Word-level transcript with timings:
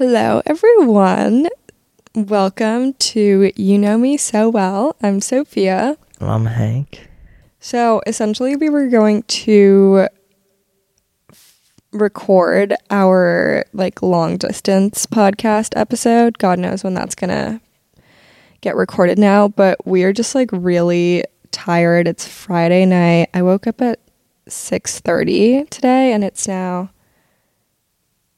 Hello, 0.00 0.40
everyone. 0.46 1.46
Welcome 2.14 2.94
to 2.94 3.52
You 3.54 3.76
Know 3.76 3.98
Me 3.98 4.16
So 4.16 4.48
Well. 4.48 4.96
I'm 5.02 5.20
Sophia. 5.20 5.98
I'm 6.22 6.46
Hank. 6.46 7.10
So, 7.58 8.00
essentially, 8.06 8.56
we 8.56 8.70
were 8.70 8.86
going 8.86 9.24
to 9.24 10.06
f- 11.30 11.60
record 11.92 12.72
our 12.88 13.66
like 13.74 14.00
long 14.00 14.38
distance 14.38 15.04
podcast 15.04 15.76
episode. 15.76 16.38
God 16.38 16.58
knows 16.58 16.82
when 16.82 16.94
that's 16.94 17.14
going 17.14 17.28
to 17.28 17.60
get 18.62 18.76
recorded 18.76 19.18
now, 19.18 19.48
but 19.48 19.86
we're 19.86 20.14
just 20.14 20.34
like 20.34 20.48
really 20.50 21.24
tired. 21.50 22.08
It's 22.08 22.26
Friday 22.26 22.86
night. 22.86 23.28
I 23.34 23.42
woke 23.42 23.66
up 23.66 23.82
at 23.82 24.00
6:30 24.48 25.68
today 25.68 26.14
and 26.14 26.24
it's 26.24 26.48
now 26.48 26.88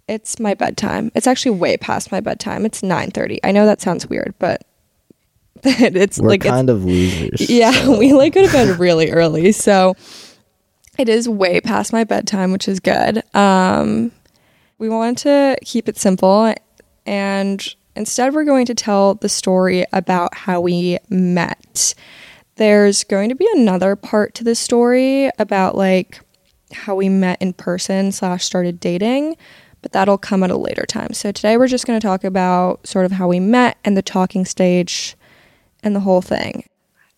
it's 0.09 0.39
my 0.41 0.55
bedtime. 0.55 1.11
It's 1.15 1.27
actually 1.27 1.53
way 1.59 1.77
past 1.77 2.13
my 2.13 2.21
bedtime. 2.21 2.67
It's 2.67 2.83
9:30. 2.83 3.39
I 3.45 3.53
know 3.53 3.67
that 3.67 3.81
sounds 3.81 4.07
weird, 4.07 4.35
but 4.39 4.63
it's 5.65 6.19
We're 6.19 6.29
like 6.29 6.41
it's, 6.41 6.51
kind 6.51 6.71
of 6.71 6.85
losers. 6.85 7.49
yeah, 7.49 7.71
so- 7.73 7.99
we 7.99 8.13
like 8.13 8.35
go 8.35 8.45
to 8.47 8.53
bed 8.53 8.79
really 8.79 9.11
early, 9.11 9.53
so 9.53 9.95
it 10.99 11.09
is 11.09 11.29
way 11.29 11.61
past 11.61 11.93
my 11.93 12.05
bedtime, 12.05 12.53
which 12.53 12.69
is 12.69 12.81
good. 12.81 13.23
Um, 13.35 14.13
we 14.79 14.89
wanted 14.89 15.19
to 15.19 15.57
keep 15.65 15.89
it 15.89 15.97
simple, 15.97 16.53
and 17.07 17.75
instead, 17.95 18.35
we're 18.35 18.45
going 18.45 18.67
to 18.67 18.75
tell 18.75 19.15
the 19.15 19.29
story 19.29 19.85
about 19.93 20.35
how 20.35 20.61
we 20.61 20.99
met. 21.09 21.95
There's 22.57 23.05
going 23.05 23.29
to 23.31 23.35
be 23.35 23.49
another 23.55 23.97
part 23.97 24.35
to 24.35 24.45
this 24.45 24.59
story 24.59 25.31
about 25.39 25.77
like 25.77 26.21
how 26.73 26.95
we 26.95 27.09
met 27.09 27.41
in 27.41 27.53
person 27.53 28.13
slash 28.13 28.45
started 28.45 28.81
dating, 28.81 29.37
but 29.83 29.93
that'll 29.93 30.19
come 30.19 30.43
at 30.43 30.51
a 30.51 30.57
later 30.57 30.87
time. 30.87 31.13
So 31.13 31.33
today, 31.33 31.57
we're 31.57 31.67
just 31.67 31.87
going 31.87 31.99
to 31.99 32.07
talk 32.07 32.25
about 32.25 32.87
sort 32.87 33.05
of 33.05 33.13
how 33.13 33.29
we 33.29 33.41
met 33.41 33.77
and 33.85 33.97
the 33.97 34.03
talking 34.03 34.45
stage 34.45 35.17
and 35.83 35.95
the 35.95 36.01
whole 36.01 36.23
thing. 36.23 36.65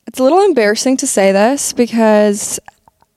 It's 0.06 0.18
a 0.18 0.22
little 0.22 0.42
embarrassing 0.42 0.96
to 0.98 1.06
say 1.06 1.32
this 1.32 1.72
because 1.72 2.58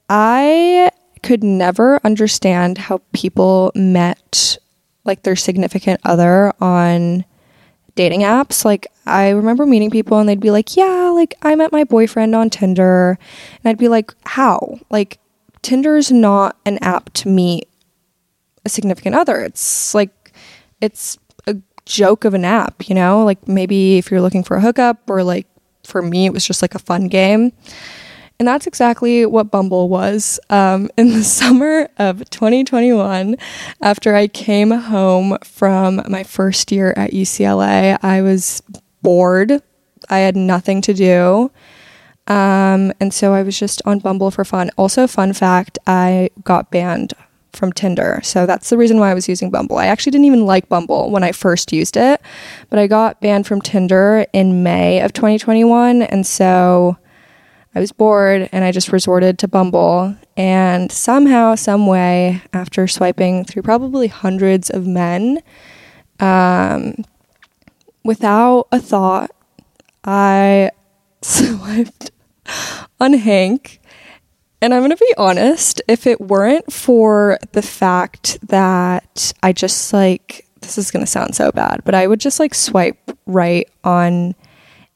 I 0.09 0.92
could 1.23 1.44
never 1.44 2.00
understand 2.04 2.78
how 2.78 3.02
people 3.14 3.72
met 3.76 4.58
like 5.04 5.23
their 5.23 5.36
significant 5.36 6.00
other 6.04 6.54
on 6.61 7.26
dating 7.95 8.22
apps. 8.22 8.64
Like 8.64 8.88
I 9.06 9.30
remember 9.30 9.66
meeting 9.66 9.89
people 9.89 10.20
and 10.20 10.30
they'd 10.30 10.39
be 10.39 10.52
like, 10.52 10.78
"Yeah, 10.78 11.09
like 11.14 11.36
I 11.42 11.56
met 11.56 11.72
my 11.72 11.84
boyfriend 11.84 12.36
on 12.36 12.50
Tinder." 12.50 13.17
And 13.64 13.70
I'd 13.70 13.78
be 13.78 13.89
like, 13.89 14.14
"How?" 14.26 14.80
Like 14.89 15.17
Tinder's 15.61 16.11
not 16.11 16.56
an 16.66 16.78
app 16.80 17.11
to 17.14 17.30
meet 17.30 17.67
a 18.68 18.70
significant 18.70 19.16
other. 19.16 19.42
It's 19.42 19.96
like 19.96 20.34
it's 20.80 21.18
a 21.48 21.56
joke 21.86 22.23
of 22.26 22.36
an 22.36 22.46
app, 22.46 22.88
you 22.88 22.94
know? 22.94 23.26
Like 23.26 23.48
maybe 23.48 23.98
if 23.98 24.12
you're 24.12 24.22
looking 24.22 24.44
for 24.44 24.58
a 24.58 24.62
hookup 24.62 25.10
or 25.10 25.23
like 25.23 25.48
for 25.84 26.02
me 26.02 26.28
it 26.28 26.34
was 26.34 26.46
just 26.46 26.62
like 26.62 26.76
a 26.76 26.80
fun 26.80 27.08
game. 27.08 27.52
And 28.40 28.48
that's 28.48 28.68
exactly 28.68 29.26
what 29.26 29.50
Bumble 29.50 29.90
was. 29.90 30.40
Um, 30.52 30.90
in 30.98 31.10
the 31.10 31.23
summer 31.23 31.90
of 31.98 32.30
2021, 32.30 33.36
after 33.82 34.14
I 34.14 34.28
came 34.28 34.70
home 34.70 35.38
from 35.44 36.04
my 36.08 36.23
first 36.23 36.72
year 36.72 36.94
at 36.95 37.12
UCLA, 37.12 37.98
I 38.04 38.22
was 38.22 38.62
bored. 39.02 39.64
I 40.10 40.20
had 40.20 40.36
nothing 40.36 40.82
to 40.84 40.94
do. 40.94 41.52
Um, 42.28 42.92
and 43.00 43.14
so 43.14 43.34
I 43.34 43.42
was 43.42 43.58
just 43.58 43.82
on 43.86 44.00
Bumble 44.00 44.32
for 44.32 44.44
fun. 44.44 44.70
Also, 44.78 45.08
fun 45.08 45.34
fact 45.34 45.80
I 45.88 46.30
got 46.44 46.70
banned 46.70 47.14
from 47.58 47.74
Tinder. 47.74 48.22
So 48.24 48.46
that's 48.46 48.70
the 48.70 48.78
reason 48.78 49.00
why 49.00 49.12
I 49.12 49.14
was 49.14 49.28
using 49.28 49.50
Bumble. 49.50 49.78
I 49.78 49.88
actually 49.88 50.12
didn't 50.12 50.26
even 50.26 50.46
like 50.46 50.70
Bumble 50.70 51.10
when 51.10 51.24
I 51.24 51.32
first 51.32 51.74
used 51.74 51.98
it, 51.98 52.22
but 52.70 52.80
I 52.80 52.88
got 52.88 53.20
banned 53.20 53.48
from 53.48 53.62
Tinder 53.62 54.26
in 54.32 54.64
May 54.64 55.02
of 55.02 55.14
2021. 55.14 56.04
And 56.04 56.26
so 56.26 56.98
I 57.76 57.80
was 57.80 57.92
bored 57.92 58.50
and 58.52 58.64
I 58.64 58.72
just 58.72 58.92
resorted 58.92 59.38
to 59.40 59.48
Bumble. 59.48 60.16
And 60.36 60.92
somehow, 60.92 61.56
some 61.56 61.88
way, 61.88 62.42
after 62.54 62.88
swiping 62.88 63.44
through 63.44 63.64
probably 63.64 64.08
hundreds 64.08 64.70
of 64.70 64.88
men, 64.88 65.42
um, 66.20 67.04
without 68.04 68.67
a 68.72 68.80
thought, 68.80 69.32
I 70.04 70.72
swiped 71.22 72.12
on 73.00 73.14
Hank. 73.14 73.80
And 74.62 74.73
I'm 74.73 74.82
going 74.82 74.92
to 74.92 74.98
be 74.98 75.14
honest, 75.18 75.82
if 75.88 76.08
it 76.08 76.20
weren't 76.20 76.72
for 76.72 77.38
the 77.52 77.62
fact 77.62 78.40
that 78.48 79.34
I 79.44 79.54
just 79.54 79.94
like, 79.94 80.48
this 80.62 80.78
is 80.78 80.90
going 80.90 81.06
to 81.06 81.12
sound 81.12 81.36
so 81.36 81.52
bad, 81.52 81.82
but 81.86 81.94
I 81.94 82.08
would 82.08 82.20
just 82.20 82.40
like 82.40 82.56
swipe 82.56 83.12
right 83.28 83.70
on 83.84 84.34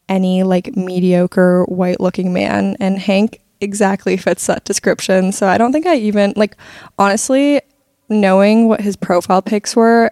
any 0.09 0.43
like 0.43 0.75
mediocre 0.75 1.63
white 1.65 1.99
looking 1.99 2.33
man. 2.33 2.75
And 2.79 2.97
Hank 2.97 3.39
exactly 3.61 4.17
fits 4.17 4.47
that 4.47 4.65
description. 4.65 5.31
So 5.31 5.47
I 5.47 5.59
don't 5.59 5.71
think 5.71 5.85
I 5.85 5.95
even, 5.95 6.33
like, 6.35 6.57
honestly, 6.97 7.61
knowing 8.09 8.67
what 8.67 8.81
his 8.81 8.95
profile 8.95 9.43
pics 9.43 9.75
were, 9.75 10.11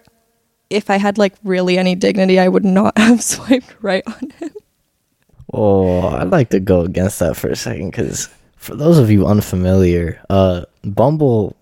if 0.69 0.91
I 0.91 0.97
had 0.97 1.17
like 1.17 1.33
really 1.43 1.77
any 1.77 1.95
dignity, 1.95 2.39
I 2.39 2.47
would 2.47 2.65
not 2.65 2.97
have 2.99 3.23
swiped 3.23 3.75
right 3.81 4.03
on 4.05 4.29
him. 4.39 4.51
Oh, 5.51 6.07
I'd 6.07 6.29
like 6.29 6.49
to 6.51 6.59
go 6.59 6.81
against 6.81 7.17
that 7.19 7.35
for 7.35 7.49
a 7.49 7.55
second 7.55 7.89
because 7.89 8.29
for 8.59 8.75
those 8.75 8.97
of 8.99 9.09
you 9.09 9.25
unfamiliar, 9.25 10.21
uh, 10.29 10.65
Bumble, 10.83 11.55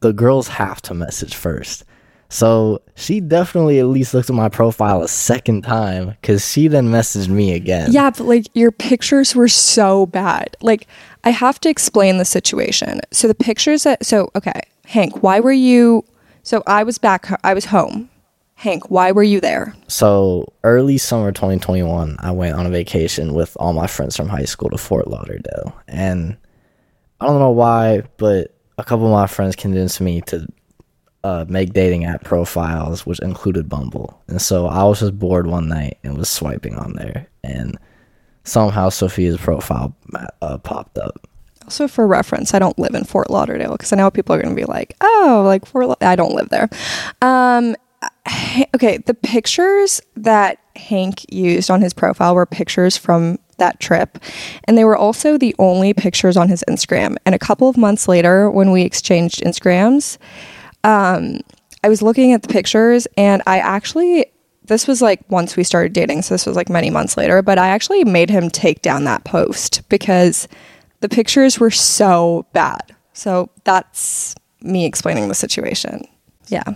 the 0.00 0.12
girls 0.12 0.48
have 0.48 0.82
to 0.82 0.92
message 0.92 1.36
first. 1.36 1.84
So 2.28 2.82
she 2.96 3.20
definitely 3.20 3.78
at 3.78 3.86
least 3.86 4.12
looked 4.12 4.28
at 4.28 4.34
my 4.34 4.48
profile 4.48 5.02
a 5.02 5.08
second 5.08 5.62
time 5.62 6.10
because 6.20 6.50
she 6.50 6.66
then 6.66 6.88
messaged 6.88 7.28
me 7.28 7.54
again. 7.54 7.92
Yeah, 7.92 8.10
but 8.10 8.26
like 8.26 8.46
your 8.54 8.72
pictures 8.72 9.36
were 9.36 9.46
so 9.46 10.06
bad. 10.06 10.56
Like 10.60 10.88
I 11.22 11.30
have 11.30 11.60
to 11.60 11.68
explain 11.68 12.18
the 12.18 12.24
situation. 12.24 13.00
So 13.12 13.28
the 13.28 13.34
pictures 13.34 13.84
that 13.84 14.04
so 14.04 14.30
okay, 14.34 14.60
Hank, 14.84 15.22
why 15.22 15.38
were 15.38 15.52
you 15.52 16.04
so 16.42 16.64
I 16.66 16.82
was 16.82 16.98
back 16.98 17.40
I 17.44 17.54
was 17.54 17.66
home. 17.66 18.10
Hank, 18.56 18.90
why 18.90 19.12
were 19.12 19.22
you 19.22 19.38
there? 19.38 19.74
So 19.86 20.52
early 20.64 20.96
summer 20.96 21.30
2021, 21.30 22.16
I 22.18 22.30
went 22.30 22.56
on 22.56 22.64
a 22.64 22.70
vacation 22.70 23.34
with 23.34 23.54
all 23.60 23.74
my 23.74 23.86
friends 23.86 24.16
from 24.16 24.28
high 24.28 24.46
school 24.46 24.70
to 24.70 24.78
Fort 24.78 25.08
Lauderdale, 25.08 25.76
and 25.86 26.38
I 27.20 27.26
don't 27.26 27.38
know 27.38 27.50
why, 27.50 28.02
but 28.16 28.54
a 28.78 28.84
couple 28.84 29.06
of 29.06 29.12
my 29.12 29.26
friends 29.26 29.56
convinced 29.56 30.00
me 30.00 30.22
to 30.22 30.46
uh, 31.22 31.44
make 31.48 31.74
dating 31.74 32.06
app 32.06 32.24
profiles, 32.24 33.04
which 33.04 33.18
included 33.20 33.68
Bumble. 33.68 34.22
And 34.26 34.40
so 34.40 34.66
I 34.68 34.84
was 34.84 35.00
just 35.00 35.18
bored 35.18 35.46
one 35.46 35.68
night 35.68 35.98
and 36.02 36.16
was 36.16 36.30
swiping 36.30 36.76
on 36.76 36.94
there, 36.94 37.26
and 37.44 37.78
somehow 38.44 38.88
Sophia's 38.88 39.36
profile 39.36 39.94
uh, 40.40 40.56
popped 40.58 40.96
up. 40.96 41.26
Also 41.64 41.88
for 41.88 42.06
reference, 42.06 42.54
I 42.54 42.58
don't 42.58 42.78
live 42.78 42.94
in 42.94 43.04
Fort 43.04 43.28
Lauderdale 43.28 43.72
because 43.72 43.92
I 43.92 43.96
know 43.96 44.10
people 44.10 44.34
are 44.34 44.40
going 44.40 44.54
to 44.54 44.60
be 44.60 44.66
like, 44.66 44.96
"Oh, 45.02 45.42
like 45.44 45.66
Fort 45.66 45.88
La-. 45.88 45.96
I 46.00 46.16
don't 46.16 46.32
live 46.34 46.48
there." 46.48 46.70
Um 47.20 47.76
okay, 48.74 48.98
the 48.98 49.14
pictures 49.14 50.00
that 50.16 50.58
Hank 50.76 51.32
used 51.32 51.70
on 51.70 51.80
his 51.80 51.92
profile 51.92 52.34
were 52.34 52.46
pictures 52.46 52.96
from 52.96 53.38
that 53.58 53.80
trip. 53.80 54.18
And 54.64 54.76
they 54.76 54.84
were 54.84 54.96
also 54.96 55.38
the 55.38 55.54
only 55.58 55.94
pictures 55.94 56.36
on 56.36 56.48
his 56.48 56.62
Instagram. 56.68 57.16
And 57.24 57.34
a 57.34 57.38
couple 57.38 57.68
of 57.68 57.76
months 57.76 58.08
later, 58.08 58.50
when 58.50 58.70
we 58.70 58.82
exchanged 58.82 59.40
Instagrams, 59.40 60.18
um, 60.84 61.40
I 61.82 61.88
was 61.88 62.02
looking 62.02 62.32
at 62.32 62.42
the 62.42 62.48
pictures 62.48 63.06
and 63.16 63.42
I 63.46 63.58
actually, 63.58 64.26
this 64.64 64.86
was 64.86 65.00
like 65.00 65.20
once 65.30 65.56
we 65.56 65.64
started 65.64 65.92
dating. 65.92 66.22
So 66.22 66.34
this 66.34 66.46
was 66.46 66.56
like 66.56 66.68
many 66.68 66.90
months 66.90 67.16
later, 67.16 67.42
but 67.42 67.58
I 67.58 67.68
actually 67.68 68.04
made 68.04 68.30
him 68.30 68.50
take 68.50 68.82
down 68.82 69.04
that 69.04 69.24
post 69.24 69.88
because 69.88 70.48
the 71.00 71.08
pictures 71.08 71.58
were 71.58 71.70
so 71.70 72.46
bad. 72.52 72.94
So 73.12 73.50
that's 73.64 74.34
me 74.60 74.84
explaining 74.84 75.28
the 75.28 75.34
situation. 75.34 76.06
Yeah. 76.48 76.74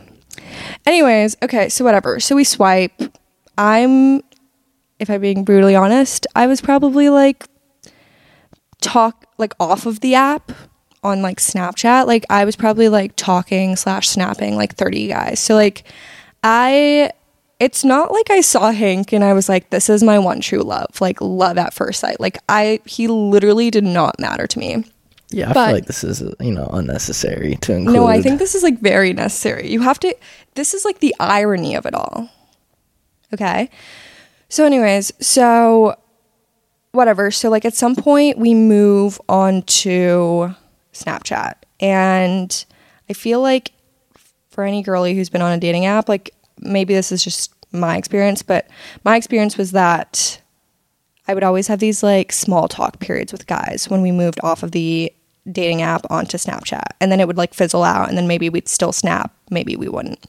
Anyways, 0.87 1.37
okay, 1.43 1.69
so 1.69 1.85
whatever. 1.85 2.21
So 2.21 2.37
we 2.37 2.45
swipe. 2.45 3.01
I'm, 3.59 4.23
if 4.99 5.11
I'm 5.11 5.21
being 5.21 5.45
brutally 5.45 5.75
honest, 5.75 6.27
I 6.35 6.47
was 6.47 6.61
probably 6.61 7.09
like 7.09 7.45
talk 8.81 9.27
like 9.39 9.55
off 9.61 9.87
of 9.87 10.01
the 10.01 10.15
app 10.15 10.53
on 11.03 11.23
like 11.23 11.39
Snapchat. 11.39 12.07
Like 12.07 12.25
I 12.31 12.45
was 12.45 12.57
probably 12.57 12.89
like 12.89 13.15
talking 13.17 13.77
slash 13.77 14.09
snapping 14.09 14.57
like 14.57 14.75
30 14.75 15.09
guys. 15.09 15.41
So 15.41 15.55
like 15.55 15.85
I 16.43 17.11
it's 17.59 17.85
not 17.85 18.11
like 18.11 18.31
I 18.31 18.41
saw 18.41 18.73
Hank 18.73 19.13
and 19.13 19.23
I 19.23 19.35
was 19.35 19.49
like, 19.49 19.69
this 19.69 19.91
is 19.91 20.03
my 20.03 20.19
one 20.19 20.41
true 20.41 20.63
love, 20.63 21.01
like 21.01 21.21
love 21.21 21.59
at 21.59 21.75
first 21.75 22.01
sight. 22.01 22.19
Like 22.21 22.39
I 22.49 22.81
he 22.87 23.09
literally 23.09 23.71
did 23.71 23.85
not 23.85 24.19
matter 24.19 24.47
to 24.47 24.59
me. 24.59 24.85
Yeah, 25.31 25.51
I 25.51 25.53
But- 25.53 25.67
feel 25.67 25.75
like 25.77 25.87
this 25.87 26.05
is 26.05 26.23
you 26.41 26.53
know 26.53 26.69
unnecessary 26.73 27.57
to 27.63 27.73
include. 27.73 27.95
No, 27.95 28.07
I 28.07 28.21
think 28.21 28.39
this 28.39 28.55
is 28.55 28.63
like 28.63 28.79
very 28.81 29.13
necessary. 29.13 29.71
You 29.71 29.81
have 29.81 30.01
to, 30.01 30.15
this 30.55 30.75
is 30.75 30.85
like 30.85 30.99
the 31.01 31.15
irony 31.21 31.75
of 31.77 31.87
it 31.87 31.95
all. 31.95 32.29
Okay. 33.33 33.71
So, 34.49 34.65
anyways, 34.65 35.13
so 35.21 35.95
whatever. 36.93 37.31
So, 37.31 37.49
like 37.49 37.65
at 37.65 37.75
some 37.75 37.95
point, 37.95 38.39
we 38.39 38.55
move 38.55 39.21
on 39.29 39.63
to 39.63 40.55
Snapchat. 40.93 41.55
And 41.79 42.65
I 43.09 43.13
feel 43.13 43.41
like 43.41 43.73
for 44.51 44.65
any 44.65 44.83
girly 44.83 45.15
who's 45.15 45.31
been 45.31 45.43
on 45.43 45.53
a 45.53 45.59
dating 45.61 45.87
app, 45.87 46.09
like 46.09 46.35
maybe 46.59 46.93
this 46.93 47.13
is 47.13 47.23
just 47.23 47.55
my 47.73 47.97
experience, 47.97 48.43
but 48.43 48.67
my 49.05 49.17
experience 49.17 49.57
was 49.57 49.71
that 49.71 50.41
I 51.29 51.35
would 51.35 51.45
always 51.45 51.69
have 51.69 51.79
these 51.79 52.03
like 52.03 52.33
small 52.33 52.67
talk 52.67 52.99
periods 52.99 53.31
with 53.31 53.47
guys 53.47 53.89
when 53.89 54.03
we 54.03 54.11
moved 54.11 54.41
off 54.43 54.65
of 54.65 54.73
the 54.73 55.13
dating 55.51 55.83
app 55.83 56.07
onto 56.11 56.37
Snapchat. 56.37 56.93
And 57.01 57.11
then 57.11 57.21
it 57.21 57.27
would 57.27 57.37
like 57.37 57.55
fizzle 57.55 57.83
out 57.83 58.09
and 58.09 58.17
then 58.17 58.29
maybe 58.29 58.49
we'd 58.49 58.69
still 58.69 58.93
snap, 58.93 59.35
maybe 59.51 59.77
we 59.77 59.89
wouldn't. 59.89 60.25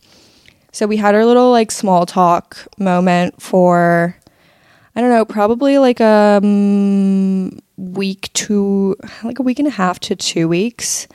So 0.72 0.88
we 0.88 0.98
had 0.98 1.16
our 1.16 1.26
little 1.26 1.52
like 1.52 1.72
small 1.72 2.06
talk 2.06 2.58
moment 2.78 3.42
for 3.42 4.16
I 4.96 5.02
don't 5.02 5.10
know, 5.10 5.24
probably 5.24 5.78
like 5.78 6.02
a 6.02 6.40
um, 6.44 7.60
week 7.78 8.32
to 8.34 8.96
like 9.24 9.40
a 9.40 9.44
week 9.44 9.60
and 9.60 9.68
a 9.68 9.72
half 9.72 10.00
to 10.02 10.16
2 10.16 10.48
weeks. 10.48 11.08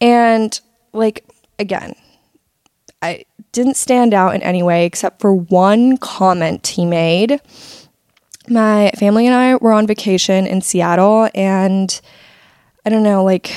And 0.00 0.58
like 0.92 1.24
again, 1.58 1.94
I 3.02 3.24
didn't 3.52 3.76
stand 3.76 4.14
out 4.14 4.34
in 4.34 4.42
any 4.42 4.62
way 4.62 4.86
except 4.86 5.20
for 5.20 5.34
one 5.34 5.96
comment 5.98 6.66
he 6.66 6.84
made. 6.84 7.40
My 8.48 8.90
family 8.98 9.26
and 9.26 9.34
I 9.34 9.56
were 9.56 9.72
on 9.72 9.86
vacation 9.86 10.46
in 10.46 10.60
Seattle 10.60 11.28
and 11.34 12.00
I 12.84 12.90
don't 12.90 13.02
know, 13.02 13.24
like 13.24 13.52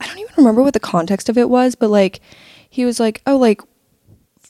I 0.00 0.06
don't 0.06 0.18
even 0.18 0.34
remember 0.36 0.62
what 0.62 0.74
the 0.74 0.80
context 0.80 1.28
of 1.28 1.38
it 1.38 1.48
was, 1.48 1.74
but 1.74 1.90
like 1.90 2.20
he 2.68 2.84
was 2.84 2.98
like, 2.98 3.22
"Oh, 3.26 3.36
like 3.36 3.60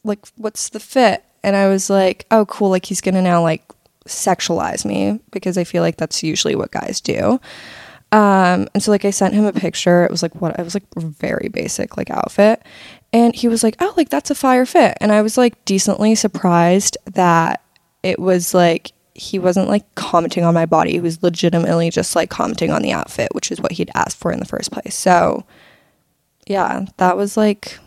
like 0.04 0.26
what's 0.36 0.69
the 0.69 0.80
fit?" 0.80 1.24
And 1.42 1.56
I 1.56 1.69
was 1.69 1.90
like, 1.90 2.26
"Oh, 2.30 2.46
cool, 2.46 2.70
like 2.70 2.86
he's 2.86 3.00
to 3.00 3.12
now 3.12 3.42
like 3.42 3.64
sexualize 4.06 4.84
me 4.84 5.20
because 5.30 5.58
I 5.58 5.64
feel 5.64 5.82
like 5.82 5.96
that's 5.96 6.22
usually 6.22 6.54
what 6.54 6.70
guys 6.70 7.00
do." 7.00 7.40
Um, 8.12 8.69
and 8.74 8.82
so 8.82 8.90
like 8.90 9.04
I 9.06 9.10
sent 9.10 9.34
him 9.34 9.46
a 9.46 9.52
picture. 9.52 10.04
It 10.04 10.10
was 10.10 10.22
like 10.22 10.34
what 10.40 10.58
I 10.58 10.62
was 10.62 10.74
like 10.74 10.84
very 10.96 11.48
basic 11.48 11.96
like 11.96 12.10
outfit. 12.10 12.62
And 13.12 13.34
he 13.34 13.48
was 13.48 13.62
like, 13.62 13.76
"Oh, 13.80 13.92
like 13.96 14.08
that's 14.08 14.30
a 14.30 14.34
fire 14.34 14.66
fit." 14.66 14.96
And 15.00 15.12
I 15.12 15.22
was 15.22 15.36
like 15.36 15.64
decently 15.64 16.14
surprised 16.14 16.96
that 17.12 17.62
it 18.02 18.19
was 18.19 18.54
like 18.54 18.92
he 19.22 19.38
wasn't 19.38 19.69
like 19.69 19.94
commenting 19.94 20.42
on 20.44 20.52
my 20.52 20.66
body. 20.66 20.92
He 20.92 21.00
was 21.00 21.22
legitimately 21.22 21.90
just 21.90 22.16
like 22.16 22.28
commenting 22.28 22.72
on 22.72 22.82
the 22.82 22.90
outfit, 22.90 23.32
which 23.34 23.52
is 23.52 23.60
what 23.60 23.72
he'd 23.72 23.90
asked 23.94 24.19
for 24.19 24.32
in 24.32 24.40
the 24.40 24.44
first 24.44 24.72
place. 24.72 24.96
So, 24.96 25.44
yeah, 26.48 26.86
that 26.96 27.16
was 27.16 27.36
like 27.36 27.78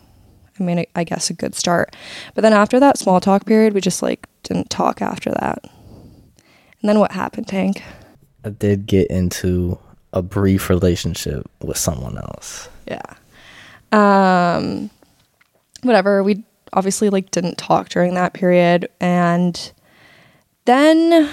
I 0.58 0.62
mean, 0.62 0.86
I 0.94 1.04
guess 1.04 1.28
a 1.28 1.34
good 1.34 1.54
start. 1.54 1.94
But 2.34 2.40
then 2.40 2.54
after 2.54 2.80
that 2.80 2.98
small 2.98 3.20
talk 3.20 3.44
period, 3.44 3.74
we 3.74 3.82
just 3.82 4.02
like 4.02 4.26
didn't 4.44 4.70
talk 4.70 5.02
after 5.02 5.30
that. 5.30 5.58
And 5.62 6.88
then 6.88 6.98
what 6.98 7.12
happened, 7.12 7.48
Tank? 7.48 7.82
I 8.42 8.48
did 8.48 8.86
get 8.86 9.10
into 9.10 9.78
a 10.14 10.22
brief 10.22 10.70
relationship 10.70 11.50
with 11.60 11.76
someone 11.76 12.16
else. 12.16 12.70
Yeah. 12.88 13.12
Um 13.92 14.88
whatever, 15.82 16.22
we 16.22 16.44
obviously 16.72 17.10
like 17.10 17.30
didn't 17.30 17.58
talk 17.58 17.90
during 17.90 18.14
that 18.14 18.32
period 18.32 18.88
and 19.00 19.72
then 20.66 21.30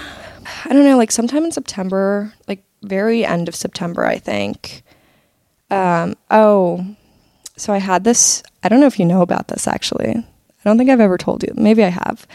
I 0.64 0.72
don't 0.72 0.84
know, 0.84 0.96
like 0.96 1.12
sometime 1.12 1.44
in 1.44 1.52
September, 1.52 2.32
like 2.48 2.64
very 2.82 3.24
end 3.24 3.48
of 3.48 3.54
September, 3.54 4.04
I 4.04 4.18
think. 4.18 4.82
Um 5.70 6.16
oh, 6.30 6.84
so 7.56 7.72
I 7.72 7.78
had 7.78 8.04
this, 8.04 8.42
I 8.62 8.68
don't 8.68 8.80
know 8.80 8.86
if 8.86 8.98
you 8.98 9.04
know 9.04 9.22
about 9.22 9.48
this 9.48 9.68
actually. 9.68 10.14
I 10.16 10.62
don't 10.64 10.78
think 10.78 10.90
I've 10.90 11.00
ever 11.00 11.18
told 11.18 11.42
you. 11.42 11.52
Maybe 11.56 11.84
I 11.84 11.90
have. 11.90 12.26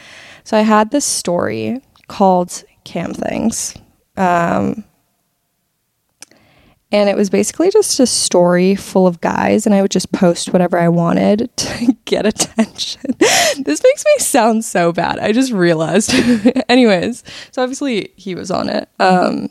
So 0.43 0.57
I 0.57 0.61
had 0.61 0.91
this 0.91 1.05
story 1.05 1.81
called 2.07 2.63
Cam 2.83 3.13
Things. 3.13 3.75
Um, 4.17 4.83
and 6.91 7.07
it 7.07 7.15
was 7.15 7.29
basically 7.29 7.69
just 7.69 7.99
a 7.99 8.07
story 8.07 8.75
full 8.75 9.05
of 9.05 9.21
guys, 9.21 9.65
and 9.65 9.75
I 9.75 9.81
would 9.81 9.91
just 9.91 10.11
post 10.11 10.51
whatever 10.51 10.77
I 10.77 10.89
wanted 10.89 11.49
to 11.57 11.95
get 12.05 12.25
attention. 12.25 13.01
this 13.19 13.83
makes 13.83 14.05
me 14.05 14.13
sound 14.19 14.65
so 14.65 14.91
bad. 14.91 15.19
I 15.19 15.31
just 15.31 15.51
realized. 15.51 16.11
Anyways, 16.69 17.23
so 17.51 17.61
obviously 17.61 18.11
he 18.15 18.33
was 18.33 18.49
on 18.49 18.69
it. 18.69 18.89
Um, 18.99 19.49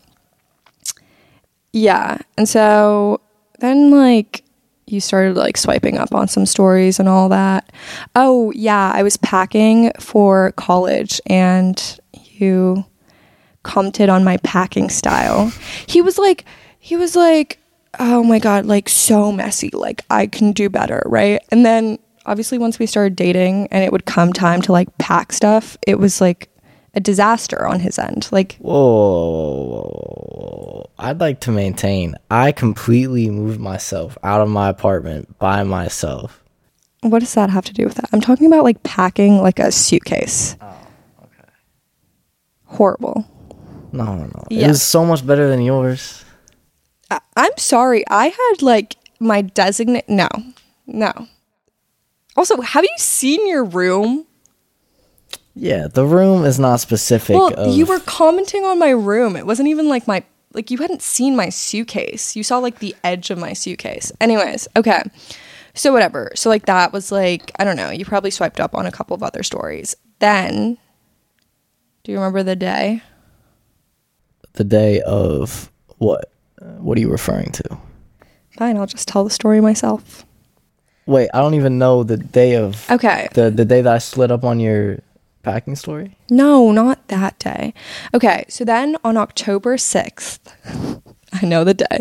yeah. 1.73 2.19
And 2.37 2.49
so 2.49 3.20
then, 3.61 3.90
like, 3.90 4.43
you 4.87 5.00
started 5.00 5.37
like 5.37 5.56
swiping 5.56 5.99
up 5.99 6.14
on 6.14 6.26
some 6.26 6.46
stories 6.46 6.99
and 6.99 7.08
all 7.08 7.29
that. 7.29 7.70
Oh, 8.17 8.50
yeah, 8.52 8.90
I 8.93 9.02
was 9.02 9.17
packing 9.19 9.93
for 10.00 10.52
college 10.52 11.20
and 11.26 12.00
you 12.14 12.85
commented 13.62 14.08
on 14.08 14.25
my 14.25 14.38
packing 14.38 14.88
style. 14.88 15.52
He 15.87 16.00
was 16.00 16.19
like 16.19 16.44
he 16.78 16.96
was 16.96 17.16
like, 17.16 17.58
"Oh 17.98 18.22
my 18.22 18.38
god, 18.38 18.66
like 18.66 18.88
so 18.88 19.32
messy. 19.32 19.70
Like 19.72 20.02
I 20.10 20.26
can 20.26 20.52
do 20.52 20.69
better, 20.69 21.02
right?" 21.06 21.42
And 21.50 21.64
then 21.66 21.98
obviously 22.26 22.58
once 22.58 22.78
we 22.78 22.86
started 22.86 23.16
dating 23.16 23.66
and 23.70 23.82
it 23.82 23.90
would 23.90 24.04
come 24.04 24.32
time 24.32 24.62
to 24.62 24.72
like 24.72 24.96
pack 24.98 25.32
stuff, 25.32 25.76
it 25.86 25.98
was 25.98 26.20
like 26.20 26.48
a 26.94 27.00
disaster 27.00 27.66
on 27.66 27.80
his 27.80 27.98
end. 27.98 28.28
Like 28.30 28.56
Whoa. 28.60 29.88
I'd 30.98 31.20
like 31.20 31.40
to 31.40 31.50
maintain 31.50 32.16
I 32.30 32.52
completely 32.52 33.30
moved 33.30 33.60
myself 33.60 34.19
out 34.22 34.40
of 34.40 34.48
my 34.48 34.69
apartment 34.69 35.38
by 35.38 35.62
myself. 35.62 36.42
what 37.02 37.20
does 37.20 37.34
that 37.34 37.50
have 37.50 37.64
to 37.66 37.72
do 37.72 37.84
with 37.84 37.94
that? 37.94 38.08
I'm 38.12 38.20
talking 38.20 38.46
about 38.46 38.64
like 38.64 38.82
packing 38.82 39.38
like 39.38 39.58
a 39.58 39.70
suitcase. 39.72 40.56
Oh, 40.60 40.76
okay. 41.25 41.48
Horrible. 42.64 43.25
No, 43.92 44.04
no, 44.16 44.25
no. 44.25 44.44
Yeah. 44.50 44.66
It 44.66 44.69
was 44.69 44.82
so 44.82 45.04
much 45.04 45.26
better 45.26 45.48
than 45.48 45.62
yours. 45.62 46.25
I- 47.10 47.20
I'm 47.37 47.56
sorry. 47.56 48.05
I 48.08 48.26
had 48.28 48.62
like 48.62 48.96
my 49.20 49.43
designate. 49.43 50.08
No, 50.08 50.28
no. 50.87 51.10
Also, 52.37 52.60
have 52.60 52.84
you 52.84 52.94
seen 52.99 53.46
your 53.49 53.64
room? 53.64 54.26
Yeah, 55.55 55.88
the 55.88 56.06
room 56.06 56.44
is 56.44 56.58
not 56.60 56.78
specific. 56.81 57.34
Well, 57.34 57.52
of, 57.55 57.75
you 57.76 57.84
were 57.84 57.99
commenting 58.00 58.64
on 58.64 58.78
my 58.78 58.90
room. 58.90 59.34
It 59.34 59.44
wasn't 59.46 59.69
even 59.69 59.88
like 59.88 60.06
my 60.06 60.22
like 60.52 60.70
you 60.70 60.78
hadn't 60.78 61.02
seen 61.02 61.34
my 61.34 61.49
suitcase. 61.49 62.37
You 62.37 62.43
saw 62.44 62.58
like 62.58 62.78
the 62.78 62.94
edge 63.02 63.31
of 63.31 63.38
my 63.38 63.52
suitcase. 63.54 64.12
Anyways, 64.20 64.69
okay. 64.76 65.02
So 65.75 65.93
whatever. 65.93 66.31
So 66.37 66.49
like 66.49 66.66
that 66.66 66.93
was 66.93 67.11
like 67.11 67.50
I 67.58 67.64
don't 67.64 67.76
know. 67.76 67.90
You 67.90 68.04
probably 68.04 68.31
swiped 68.31 68.61
up 68.61 68.75
on 68.75 68.87
a 68.87 68.93
couple 68.93 69.14
of 69.14 69.22
other 69.22 69.43
stories. 69.43 69.96
Then, 70.20 70.78
do 72.04 72.12
you 72.12 72.19
remember 72.19 72.43
the 72.43 72.56
day? 72.56 73.02
the 74.54 74.64
day 74.64 75.00
of 75.02 75.70
what? 75.99 76.32
What 76.60 76.99
are 76.99 77.00
you 77.00 77.10
referring 77.10 77.50
to? 77.52 77.78
Fine, 78.56 78.76
I'll 78.76 78.87
just 78.87 79.08
tell 79.08 79.25
the 79.25 79.31
story 79.31 79.60
myself. 79.60 80.25
Wait, 81.06 81.31
I 81.32 81.40
don't 81.40 81.55
even 81.55 81.78
know 81.78 82.02
the 82.02 82.16
day 82.16 82.55
of 82.56 82.90
Okay. 82.90 83.28
the 83.34 83.50
the 83.50 83.64
day 83.64 83.81
that 83.82 83.93
I 83.94 83.99
slid 83.99 84.31
up 84.31 84.44
on 84.44 84.60
your 84.60 84.99
packing 85.43 85.76
story. 85.76 86.16
No, 86.28 86.70
not 86.72 87.06
that 87.08 87.38
day. 87.38 87.73
Okay, 88.12 88.44
so 88.49 88.64
then 88.64 88.97
on 89.04 89.16
October 89.16 89.76
6th, 89.76 90.40
I 91.42 91.47
know 91.47 91.64
the 91.64 91.75
day, 91.75 92.00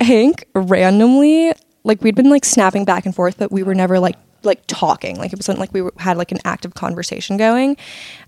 Hank 0.00 0.44
randomly, 0.54 1.52
like 1.84 2.02
we'd 2.02 2.14
been 2.16 2.28
like 2.28 2.44
snapping 2.44 2.84
back 2.84 3.06
and 3.06 3.14
forth, 3.14 3.38
but 3.38 3.50
we 3.52 3.62
were 3.62 3.74
never 3.74 3.98
like 3.98 4.16
like 4.42 4.62
talking. 4.66 5.16
Like 5.16 5.32
it 5.32 5.38
wasn't 5.38 5.58
like 5.58 5.72
we 5.72 5.80
were, 5.82 5.94
had 5.98 6.16
like 6.18 6.30
an 6.32 6.38
active 6.44 6.74
conversation 6.74 7.36
going. 7.36 7.76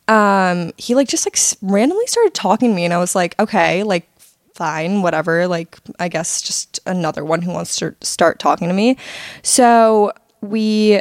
Um, 0.06 0.72
he 0.78 0.94
like 0.94 1.08
just 1.08 1.26
like 1.26 1.36
s- 1.36 1.56
randomly 1.60 2.06
started 2.06 2.32
talking 2.34 2.70
to 2.70 2.74
me, 2.76 2.84
and 2.84 2.94
I 2.94 2.98
was 2.98 3.14
like, 3.14 3.38
okay, 3.38 3.82
like 3.82 4.08
fine, 4.58 5.02
whatever. 5.02 5.46
Like 5.46 5.78
I 5.98 6.08
guess 6.08 6.42
just 6.42 6.80
another 6.84 7.24
one 7.24 7.40
who 7.40 7.52
wants 7.52 7.76
to 7.76 7.94
start 8.02 8.40
talking 8.40 8.68
to 8.68 8.74
me. 8.74 8.98
So 9.42 10.12
we 10.42 11.00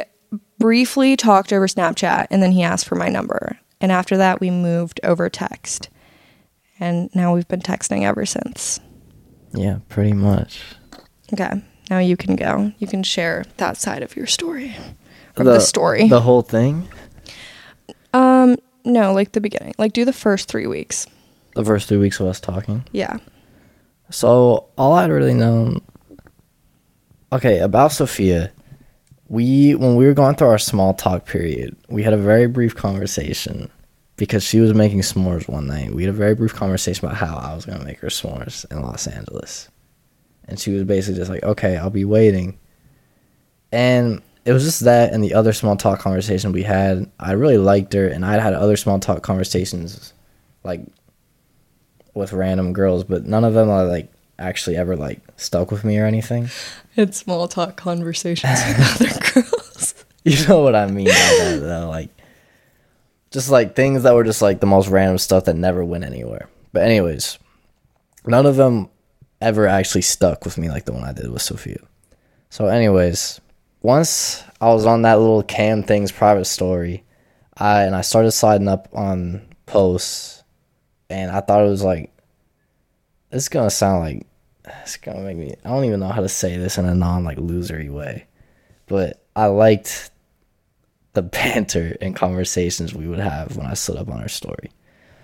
briefly 0.58 1.16
talked 1.16 1.52
over 1.52 1.66
Snapchat 1.66 2.28
and 2.30 2.42
then 2.42 2.52
he 2.52 2.62
asked 2.62 2.86
for 2.86 2.94
my 2.94 3.08
number. 3.08 3.58
And 3.80 3.92
after 3.92 4.16
that, 4.16 4.40
we 4.40 4.50
moved 4.50 5.00
over 5.04 5.28
text. 5.28 5.88
And 6.80 7.10
now 7.14 7.34
we've 7.34 7.48
been 7.48 7.60
texting 7.60 8.04
ever 8.04 8.24
since. 8.24 8.80
Yeah, 9.52 9.78
pretty 9.88 10.12
much. 10.12 10.62
Okay, 11.32 11.62
now 11.90 11.98
you 11.98 12.16
can 12.16 12.36
go. 12.36 12.72
You 12.78 12.86
can 12.86 13.02
share 13.02 13.44
that 13.56 13.76
side 13.76 14.02
of 14.02 14.16
your 14.16 14.26
story. 14.26 14.76
Or 15.36 15.44
the, 15.44 15.60
story. 15.60 16.08
The 16.08 16.20
whole 16.20 16.42
thing. 16.42 16.88
um, 18.12 18.56
no, 18.84 19.12
like 19.12 19.32
the 19.32 19.40
beginning. 19.40 19.74
Like 19.78 19.92
do 19.92 20.04
the 20.04 20.12
first 20.12 20.48
three 20.48 20.66
weeks. 20.66 21.06
The 21.54 21.64
first 21.64 21.88
three 21.88 21.98
weeks 21.98 22.20
of 22.20 22.26
us 22.26 22.40
talking. 22.40 22.84
Yeah. 22.92 23.18
So 24.10 24.68
all 24.76 24.94
I'd 24.94 25.10
really 25.10 25.34
known. 25.34 25.80
Okay, 27.32 27.58
about 27.58 27.92
Sophia, 27.92 28.50
we 29.28 29.74
when 29.74 29.96
we 29.96 30.06
were 30.06 30.14
going 30.14 30.34
through 30.34 30.48
our 30.48 30.58
small 30.58 30.94
talk 30.94 31.26
period, 31.26 31.76
we 31.88 32.02
had 32.02 32.14
a 32.14 32.18
very 32.18 32.46
brief 32.46 32.74
conversation 32.74 33.70
because 34.16 34.42
she 34.42 34.60
was 34.60 34.74
making 34.74 35.00
s'mores 35.00 35.48
one 35.48 35.66
night. 35.66 35.94
We 35.94 36.04
had 36.04 36.14
a 36.14 36.16
very 36.16 36.34
brief 36.34 36.54
conversation 36.54 37.06
about 37.06 37.18
how 37.18 37.36
I 37.36 37.54
was 37.54 37.66
gonna 37.66 37.84
make 37.84 37.98
her 38.00 38.08
s'mores 38.08 38.70
in 38.70 38.80
Los 38.80 39.06
Angeles, 39.06 39.68
and 40.46 40.58
she 40.58 40.72
was 40.72 40.84
basically 40.84 41.18
just 41.18 41.30
like, 41.30 41.42
"Okay, 41.42 41.76
I'll 41.76 41.90
be 41.90 42.06
waiting." 42.06 42.58
And 43.70 44.22
it 44.46 44.54
was 44.54 44.64
just 44.64 44.80
that 44.80 45.12
and 45.12 45.22
the 45.22 45.34
other 45.34 45.52
small 45.52 45.76
talk 45.76 45.98
conversation 45.98 46.52
we 46.52 46.62
had. 46.62 47.10
I 47.20 47.32
really 47.32 47.58
liked 47.58 47.92
her, 47.92 48.08
and 48.08 48.24
I'd 48.24 48.40
had 48.40 48.54
other 48.54 48.78
small 48.78 48.98
talk 48.98 49.22
conversations, 49.22 50.14
like 50.64 50.80
with 52.18 52.32
random 52.32 52.72
girls, 52.72 53.04
but 53.04 53.24
none 53.24 53.44
of 53.44 53.54
them 53.54 53.70
are 53.70 53.84
like 53.84 54.12
actually 54.38 54.76
ever 54.76 54.96
like 54.96 55.20
stuck 55.36 55.70
with 55.70 55.84
me 55.84 55.98
or 55.98 56.04
anything. 56.06 56.48
Had 56.96 57.14
small 57.14 57.48
talk 57.48 57.76
conversations 57.76 58.60
with 58.66 59.00
other 59.00 59.42
girls. 59.42 59.94
You 60.24 60.46
know 60.46 60.60
what 60.60 60.74
I 60.74 60.86
mean 60.86 61.06
by 61.06 61.12
that 61.12 61.60
though, 61.62 61.88
like 61.88 62.10
just 63.30 63.50
like 63.50 63.74
things 63.74 64.02
that 64.02 64.14
were 64.14 64.24
just 64.24 64.42
like 64.42 64.60
the 64.60 64.66
most 64.66 64.88
random 64.88 65.18
stuff 65.18 65.44
that 65.44 65.56
never 65.56 65.84
went 65.84 66.04
anywhere. 66.04 66.48
But 66.72 66.82
anyways, 66.82 67.38
none 68.26 68.46
of 68.46 68.56
them 68.56 68.90
ever 69.40 69.66
actually 69.66 70.02
stuck 70.02 70.44
with 70.44 70.58
me 70.58 70.68
like 70.68 70.84
the 70.84 70.92
one 70.92 71.04
I 71.04 71.12
did 71.12 71.30
with 71.30 71.42
Sophia. 71.42 71.78
So 72.50 72.66
anyways, 72.66 73.40
once 73.82 74.42
I 74.60 74.68
was 74.68 74.86
on 74.86 75.02
that 75.02 75.18
little 75.18 75.42
cam 75.42 75.82
things 75.82 76.10
private 76.10 76.46
story, 76.46 77.04
I 77.56 77.82
and 77.82 77.94
I 77.94 78.00
started 78.00 78.32
sliding 78.32 78.68
up 78.68 78.88
on 78.92 79.46
posts 79.66 80.37
and 81.10 81.30
I 81.30 81.40
thought 81.40 81.64
it 81.64 81.70
was 81.70 81.82
like 81.82 82.10
it's 83.30 83.48
gonna 83.48 83.70
sound 83.70 84.00
like 84.00 84.26
it's 84.82 84.96
gonna 84.96 85.20
make 85.20 85.36
me 85.36 85.54
I 85.64 85.68
don't 85.68 85.84
even 85.84 86.00
know 86.00 86.08
how 86.08 86.20
to 86.20 86.28
say 86.28 86.56
this 86.56 86.78
in 86.78 86.86
a 86.86 86.94
non 86.94 87.24
like 87.24 87.38
losery 87.38 87.90
way. 87.90 88.26
But 88.86 89.22
I 89.36 89.46
liked 89.46 90.10
the 91.12 91.22
banter 91.22 91.96
and 92.00 92.16
conversations 92.16 92.94
we 92.94 93.08
would 93.08 93.18
have 93.18 93.56
when 93.56 93.66
I 93.66 93.74
stood 93.74 93.96
up 93.96 94.08
on 94.08 94.20
her 94.20 94.28
story. 94.28 94.70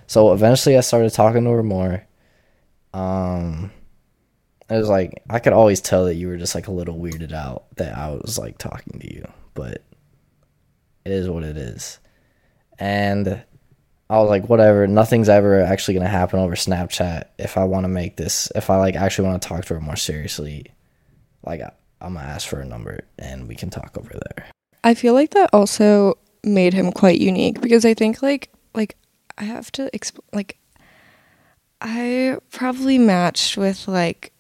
So 0.07 0.33
eventually 0.33 0.77
I 0.77 0.81
started 0.81 1.13
talking 1.13 1.45
to 1.45 1.51
her 1.51 1.63
more. 1.63 2.07
Um 2.93 3.71
it 4.71 4.77
was 4.77 4.89
like 4.89 5.23
I 5.29 5.39
could 5.41 5.53
always 5.53 5.81
tell 5.81 6.07
that 6.07 6.15
you 6.15 6.29
were 6.29 6.39
just 6.39 6.55
like 6.55 6.69
a 6.69 6.73
little 6.73 6.97
weirded 6.97 7.33
out 7.33 7.65
that 7.77 7.97
I 7.97 8.11
was 8.11 8.39
like 8.39 8.57
talking 8.59 8.99
to 9.01 9.15
you, 9.15 9.27
but 9.55 9.83
it 11.05 11.13
is 11.13 11.29
what 11.29 11.45
it 11.45 11.57
is. 11.57 11.99
And 12.79 13.43
I 14.11 14.19
was 14.19 14.29
like, 14.29 14.49
whatever, 14.49 14.87
nothing's 14.87 15.29
ever 15.29 15.61
actually 15.63 15.95
gonna 15.95 16.09
happen 16.09 16.39
over 16.39 16.55
Snapchat 16.55 17.25
if 17.39 17.57
I 17.57 17.65
want 17.65 17.85
to 17.85 17.89
make 17.89 18.17
this 18.17 18.51
if 18.55 18.71
I 18.71 18.77
like 18.77 18.97
actually 18.97 19.29
want 19.29 19.43
to 19.43 19.49
talk 19.49 19.65
to 19.67 19.75
her 19.75 19.81
more 19.81 19.97
seriously, 19.97 20.67
like 21.45 21.63
I'm 22.01 22.15
gonna 22.15 22.27
ask 22.27 22.47
for 22.47 22.61
a 22.61 22.67
number 22.67 23.01
and 23.19 23.49
we 23.49 23.55
can 23.55 23.71
talk 23.71 23.97
over 23.99 24.11
there. 24.11 24.47
I 24.83 24.95
feel 24.95 25.15
like 25.15 25.31
that 25.31 25.51
also 25.53 26.19
made 26.43 26.75
him 26.75 26.93
quite 26.93 27.19
unique 27.19 27.61
because 27.61 27.85
I 27.85 27.95
think 27.95 28.23
like 28.23 28.51
like 28.75 28.97
I 29.39 29.45
have 29.45 29.73
to 29.73 29.91
exp- 29.95 30.21
like 30.33 30.59
I 31.81 32.37
probably 32.51 32.99
matched 32.99 33.57
with 33.57 33.89
like 33.89 34.33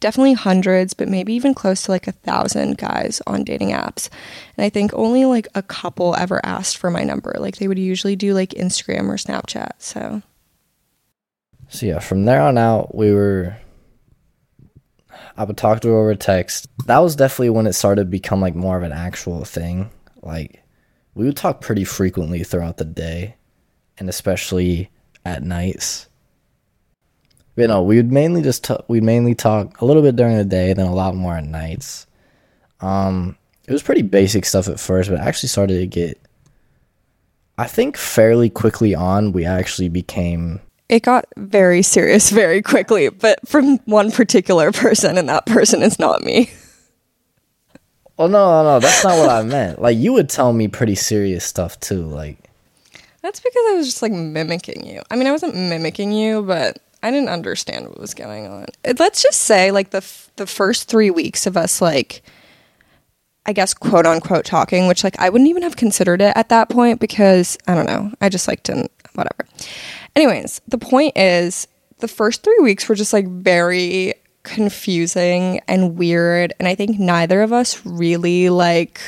definitely 0.00 0.34
hundreds, 0.34 0.94
but 0.94 1.08
maybe 1.08 1.32
even 1.34 1.54
close 1.54 1.82
to 1.82 1.90
like 1.90 2.06
a 2.06 2.12
thousand 2.12 2.78
guys 2.78 3.22
on 3.26 3.44
dating 3.44 3.70
apps. 3.70 4.08
And 4.56 4.64
I 4.64 4.68
think 4.68 4.92
only 4.94 5.24
like 5.24 5.48
a 5.54 5.62
couple 5.62 6.14
ever 6.16 6.44
asked 6.44 6.76
for 6.76 6.90
my 6.90 7.02
number. 7.02 7.34
Like 7.38 7.56
they 7.56 7.68
would 7.68 7.78
usually 7.78 8.16
do 8.16 8.34
like 8.34 8.50
Instagram 8.50 9.08
or 9.08 9.16
Snapchat. 9.16 9.72
So, 9.78 10.22
so 11.68 11.86
yeah, 11.86 11.98
from 11.98 12.24
there 12.24 12.42
on 12.42 12.58
out, 12.58 12.94
we 12.94 13.12
were. 13.12 13.56
I 15.38 15.44
would 15.44 15.58
talk 15.58 15.80
to 15.80 15.88
her 15.88 15.98
over 15.98 16.14
text. 16.14 16.66
That 16.86 17.00
was 17.00 17.14
definitely 17.14 17.50
when 17.50 17.66
it 17.66 17.74
started 17.74 18.04
to 18.04 18.10
become 18.10 18.40
like 18.40 18.54
more 18.54 18.76
of 18.76 18.82
an 18.82 18.92
actual 18.92 19.44
thing. 19.44 19.90
Like 20.22 20.62
we 21.14 21.26
would 21.26 21.36
talk 21.36 21.60
pretty 21.60 21.84
frequently 21.84 22.42
throughout 22.42 22.78
the 22.78 22.86
day, 22.86 23.36
and 23.98 24.08
especially 24.08 24.90
at 25.24 25.42
nights 25.42 26.08
you 27.56 27.66
know, 27.66 27.82
we 27.82 27.96
would 27.96 28.12
mainly 28.12 28.42
just 28.42 28.64
t- 28.64 28.76
we'd 28.88 29.02
mainly 29.02 29.34
talk 29.34 29.80
a 29.80 29.84
little 29.84 30.02
bit 30.02 30.16
during 30.16 30.36
the 30.36 30.44
day, 30.44 30.72
then 30.72 30.86
a 30.86 30.94
lot 30.94 31.14
more 31.14 31.36
at 31.36 31.44
nights. 31.44 32.06
Um, 32.80 33.36
it 33.66 33.72
was 33.72 33.82
pretty 33.82 34.02
basic 34.02 34.44
stuff 34.44 34.68
at 34.68 34.78
first, 34.78 35.10
but 35.10 35.18
actually 35.18 35.48
started 35.48 35.78
to 35.78 35.86
get. 35.86 36.20
I 37.58 37.66
think 37.66 37.96
fairly 37.96 38.50
quickly 38.50 38.94
on, 38.94 39.32
we 39.32 39.46
actually 39.46 39.88
became. 39.88 40.60
It 40.88 41.02
got 41.02 41.24
very 41.36 41.82
serious 41.82 42.30
very 42.30 42.60
quickly, 42.62 43.08
but 43.08 43.38
from 43.48 43.78
one 43.86 44.12
particular 44.12 44.70
person, 44.72 45.16
and 45.16 45.28
that 45.28 45.46
person 45.46 45.82
is 45.82 45.98
not 45.98 46.22
me. 46.22 46.50
Well, 48.18 48.28
no, 48.28 48.50
no, 48.50 48.62
no, 48.62 48.80
that's 48.80 49.04
not 49.04 49.18
what 49.18 49.28
I 49.28 49.42
meant. 49.42 49.80
Like 49.80 49.96
you 49.98 50.12
would 50.12 50.28
tell 50.28 50.52
me 50.52 50.68
pretty 50.68 50.94
serious 50.94 51.44
stuff 51.44 51.78
too, 51.80 52.02
like. 52.02 52.38
That's 53.22 53.40
because 53.40 53.62
I 53.68 53.74
was 53.74 53.86
just 53.86 54.02
like 54.02 54.12
mimicking 54.12 54.86
you. 54.86 55.02
I 55.10 55.16
mean, 55.16 55.26
I 55.26 55.32
wasn't 55.32 55.56
mimicking 55.56 56.12
you, 56.12 56.42
but 56.42 56.78
I 57.06 57.12
didn't 57.12 57.28
understand 57.28 57.86
what 57.86 58.00
was 58.00 58.14
going 58.14 58.48
on. 58.48 58.66
Let's 58.98 59.22
just 59.22 59.42
say, 59.42 59.70
like 59.70 59.90
the 59.90 59.98
f- 59.98 60.28
the 60.34 60.46
first 60.46 60.88
three 60.88 61.08
weeks 61.08 61.46
of 61.46 61.56
us, 61.56 61.80
like 61.80 62.20
I 63.46 63.52
guess 63.52 63.74
quote 63.74 64.06
unquote 64.06 64.44
talking, 64.44 64.88
which 64.88 65.04
like 65.04 65.16
I 65.20 65.28
wouldn't 65.28 65.48
even 65.48 65.62
have 65.62 65.76
considered 65.76 66.20
it 66.20 66.36
at 66.36 66.48
that 66.48 66.68
point 66.68 66.98
because 66.98 67.56
I 67.68 67.76
don't 67.76 67.86
know, 67.86 68.10
I 68.20 68.28
just 68.28 68.48
like 68.48 68.64
didn't 68.64 68.90
whatever. 69.14 69.46
Anyways, 70.16 70.60
the 70.66 70.78
point 70.78 71.16
is, 71.16 71.68
the 71.98 72.08
first 72.08 72.42
three 72.42 72.58
weeks 72.60 72.88
were 72.88 72.96
just 72.96 73.12
like 73.12 73.28
very 73.28 74.14
confusing 74.42 75.60
and 75.68 75.96
weird, 75.96 76.54
and 76.58 76.66
I 76.66 76.74
think 76.74 76.98
neither 76.98 77.40
of 77.40 77.52
us 77.52 77.86
really 77.86 78.50
like 78.50 79.00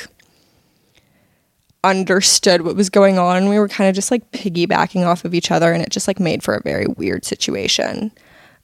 understood 1.83 2.61
what 2.61 2.75
was 2.75 2.89
going 2.89 3.17
on. 3.17 3.37
And 3.37 3.49
we 3.49 3.59
were 3.59 3.67
kind 3.67 3.89
of 3.89 3.95
just 3.95 4.11
like 4.11 4.31
piggybacking 4.31 5.05
off 5.05 5.25
of 5.25 5.33
each 5.33 5.51
other, 5.51 5.71
and 5.71 5.81
it 5.81 5.89
just 5.89 6.07
like 6.07 6.19
made 6.19 6.43
for 6.43 6.55
a 6.55 6.63
very 6.63 6.85
weird 6.85 7.25
situation. 7.25 8.11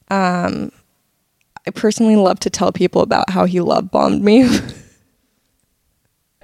Um, 0.10 0.72
I 1.68 1.72
personally 1.72 2.16
love 2.16 2.40
to 2.42 2.50
tell 2.50 2.72
people 2.72 3.02
about 3.02 3.30
how 3.30 3.46
he 3.46 3.60
love 3.60 3.90
bombed 3.92 4.24
me. 4.24 4.44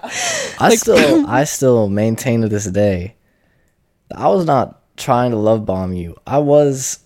I 0.03 0.69
like, 0.69 0.79
still, 0.79 1.27
I 1.29 1.43
still 1.43 1.89
maintain 1.89 2.41
to 2.41 2.47
this 2.47 2.65
day, 2.65 3.15
I 4.15 4.27
was 4.29 4.45
not 4.45 4.81
trying 4.97 5.31
to 5.31 5.37
love 5.37 5.65
bomb 5.65 5.93
you. 5.93 6.15
I 6.25 6.39
was, 6.39 6.99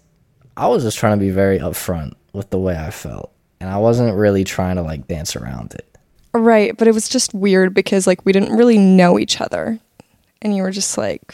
I 0.56 0.68
was 0.68 0.84
just 0.84 0.98
trying 0.98 1.20
to 1.20 1.26
be 1.26 1.32
very 1.32 1.60
upfront 1.60 2.14
with 2.32 2.50
the 2.52 2.60
way 2.60 2.78
I 2.78 2.92
felt, 2.92 3.32
and 3.60 3.70
I 3.70 3.78
wasn't 3.78 4.16
really 4.16 4.44
trying 4.46 4.78
to 4.78 4.82
like 4.82 5.08
dance 5.08 5.36
around 5.36 5.74
it. 5.74 5.95
Right, 6.38 6.76
but 6.76 6.88
it 6.88 6.94
was 6.94 7.08
just 7.08 7.34
weird 7.34 7.74
because 7.74 8.06
like 8.06 8.26
we 8.26 8.34
didn't 8.34 8.56
really 8.58 8.78
know 8.78 9.18
each 9.18 9.40
other. 9.40 9.80
And 10.42 10.56
you 10.56 10.64
were 10.64 10.72
just 10.72 10.98
like 10.98 11.34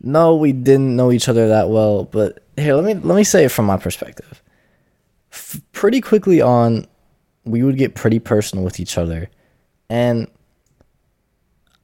No, 0.00 0.34
we 0.34 0.52
didn't 0.52 0.96
know 0.96 1.12
each 1.12 1.28
other 1.28 1.48
that 1.48 1.70
well, 1.70 2.04
but 2.04 2.42
here, 2.56 2.74
let 2.74 2.84
me 2.84 2.94
let 2.94 3.14
me 3.16 3.24
say 3.24 3.44
it 3.44 3.50
from 3.50 3.66
my 3.66 3.76
perspective. 3.76 4.42
F- 5.32 5.60
pretty 5.72 6.00
quickly 6.00 6.40
on 6.40 6.86
we 7.44 7.62
would 7.62 7.78
get 7.78 7.94
pretty 7.94 8.18
personal 8.18 8.64
with 8.64 8.80
each 8.80 8.98
other 8.98 9.30
and 9.88 10.28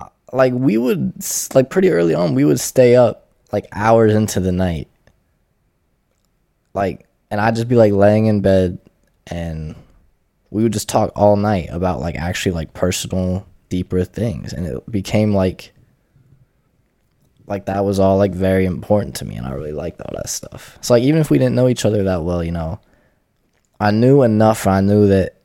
uh, 0.00 0.08
like 0.32 0.52
we 0.52 0.76
would 0.76 1.14
like 1.54 1.70
pretty 1.70 1.90
early 1.90 2.14
on 2.14 2.34
we 2.34 2.44
would 2.44 2.60
stay 2.60 2.96
up 2.96 3.28
like 3.52 3.66
hours 3.72 4.14
into 4.14 4.40
the 4.40 4.52
night 4.52 4.88
like 6.74 7.06
and 7.30 7.40
i'd 7.40 7.54
just 7.54 7.68
be 7.68 7.76
like 7.76 7.92
laying 7.92 8.26
in 8.26 8.40
bed 8.40 8.78
and 9.28 9.74
we 10.54 10.62
would 10.62 10.72
just 10.72 10.88
talk 10.88 11.10
all 11.16 11.34
night 11.34 11.68
about 11.72 11.98
like 11.98 12.14
actually 12.14 12.52
like 12.52 12.72
personal 12.74 13.44
deeper 13.70 14.04
things 14.04 14.52
and 14.52 14.64
it 14.64 14.88
became 14.88 15.34
like 15.34 15.72
like 17.48 17.66
that 17.66 17.84
was 17.84 17.98
all 17.98 18.18
like 18.18 18.30
very 18.30 18.64
important 18.64 19.16
to 19.16 19.24
me 19.24 19.34
and 19.34 19.48
I 19.48 19.50
really 19.50 19.72
liked 19.72 20.00
all 20.00 20.14
that 20.14 20.28
stuff. 20.28 20.78
So 20.80 20.94
like 20.94 21.02
even 21.02 21.20
if 21.20 21.28
we 21.28 21.38
didn't 21.38 21.56
know 21.56 21.66
each 21.66 21.84
other 21.84 22.04
that 22.04 22.22
well, 22.22 22.44
you 22.44 22.52
know, 22.52 22.78
I 23.80 23.90
knew 23.90 24.22
enough 24.22 24.68
I 24.68 24.80
knew 24.80 25.08
that 25.08 25.40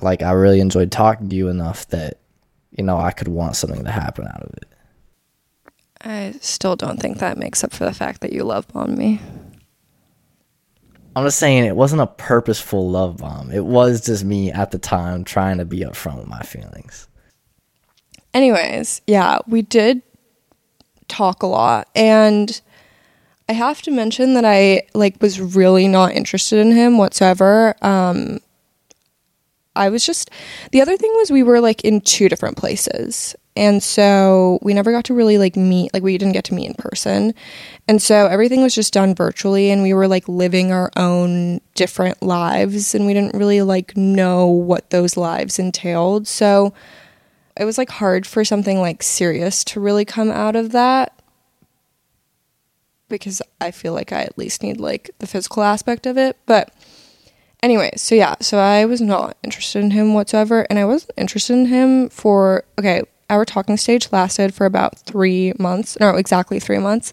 like 0.00 0.22
I 0.22 0.30
really 0.30 0.60
enjoyed 0.60 0.90
talking 0.90 1.28
to 1.28 1.36
you 1.36 1.48
enough 1.48 1.86
that 1.88 2.20
you 2.70 2.82
know 2.82 2.96
I 2.96 3.10
could 3.10 3.28
want 3.28 3.54
something 3.54 3.84
to 3.84 3.90
happen 3.90 4.26
out 4.26 4.42
of 4.42 4.54
it. 4.54 4.68
I 6.00 6.38
still 6.40 6.74
don't 6.74 6.98
think 6.98 7.18
that 7.18 7.36
makes 7.36 7.62
up 7.62 7.74
for 7.74 7.84
the 7.84 7.92
fact 7.92 8.22
that 8.22 8.32
you 8.32 8.44
love 8.44 8.66
on 8.74 8.96
me. 8.96 9.20
I'm 11.20 11.26
just 11.26 11.38
saying 11.38 11.66
it 11.66 11.76
wasn't 11.76 12.00
a 12.00 12.06
purposeful 12.06 12.88
love 12.88 13.18
bomb. 13.18 13.52
It 13.52 13.66
was 13.66 14.06
just 14.06 14.24
me 14.24 14.50
at 14.50 14.70
the 14.70 14.78
time 14.78 15.22
trying 15.22 15.58
to 15.58 15.66
be 15.66 15.80
upfront 15.80 16.16
with 16.16 16.28
my 16.28 16.40
feelings. 16.40 17.08
Anyways, 18.32 19.02
yeah, 19.06 19.40
we 19.46 19.60
did 19.60 20.00
talk 21.08 21.42
a 21.42 21.46
lot 21.46 21.88
and 21.94 22.62
I 23.50 23.52
have 23.52 23.82
to 23.82 23.90
mention 23.90 24.32
that 24.32 24.46
I 24.46 24.84
like 24.94 25.20
was 25.20 25.38
really 25.38 25.88
not 25.88 26.12
interested 26.14 26.58
in 26.58 26.72
him 26.72 26.96
whatsoever. 26.96 27.76
Um 27.82 28.38
I 29.76 29.90
was 29.90 30.06
just 30.06 30.30
the 30.72 30.80
other 30.80 30.96
thing 30.96 31.12
was 31.16 31.30
we 31.30 31.42
were 31.42 31.60
like 31.60 31.84
in 31.84 32.00
two 32.00 32.30
different 32.30 32.56
places 32.56 33.36
and 33.60 33.82
so 33.82 34.58
we 34.62 34.72
never 34.72 34.90
got 34.90 35.04
to 35.04 35.14
really 35.14 35.36
like 35.36 35.54
meet 35.54 35.92
like 35.92 36.02
we 36.02 36.16
didn't 36.16 36.32
get 36.32 36.44
to 36.44 36.54
meet 36.54 36.68
in 36.68 36.74
person. 36.74 37.34
And 37.86 38.00
so 38.00 38.26
everything 38.26 38.62
was 38.62 38.74
just 38.74 38.94
done 38.94 39.14
virtually 39.14 39.70
and 39.70 39.82
we 39.82 39.92
were 39.92 40.08
like 40.08 40.26
living 40.30 40.72
our 40.72 40.90
own 40.96 41.60
different 41.74 42.22
lives 42.22 42.94
and 42.94 43.04
we 43.04 43.12
didn't 43.12 43.34
really 43.34 43.60
like 43.60 43.94
know 43.98 44.46
what 44.46 44.88
those 44.88 45.14
lives 45.14 45.58
entailed. 45.58 46.26
So 46.26 46.72
it 47.54 47.66
was 47.66 47.76
like 47.76 47.90
hard 47.90 48.26
for 48.26 48.46
something 48.46 48.80
like 48.80 49.02
serious 49.02 49.62
to 49.64 49.80
really 49.80 50.06
come 50.06 50.30
out 50.30 50.56
of 50.56 50.72
that 50.72 51.12
because 53.10 53.42
i 53.60 53.72
feel 53.72 53.92
like 53.92 54.12
i 54.12 54.22
at 54.22 54.38
least 54.38 54.62
need 54.62 54.78
like 54.78 55.10
the 55.18 55.26
physical 55.26 55.62
aspect 55.62 56.06
of 56.06 56.16
it. 56.16 56.38
But 56.46 56.72
anyway 57.62 57.90
so 57.96 58.14
yeah 58.14 58.36
so 58.40 58.58
i 58.58 58.86
was 58.86 59.02
not 59.02 59.36
interested 59.42 59.84
in 59.84 59.90
him 59.90 60.14
whatsoever 60.14 60.66
and 60.70 60.78
i 60.78 60.84
wasn't 60.84 61.12
interested 61.18 61.52
in 61.52 61.66
him 61.66 62.08
for 62.08 62.64
okay 62.78 63.02
our 63.30 63.44
talking 63.44 63.76
stage 63.76 64.10
lasted 64.12 64.52
for 64.54 64.66
about 64.66 64.98
three 64.98 65.52
months, 65.58 65.98
no, 66.00 66.10
exactly 66.16 66.60
three 66.60 66.78
months. 66.78 67.12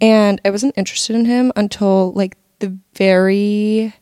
And 0.00 0.40
I 0.44 0.50
wasn't 0.50 0.78
interested 0.78 1.16
in 1.16 1.24
him 1.24 1.52
until 1.56 2.12
like 2.12 2.36
the 2.60 2.78
very 2.94 3.92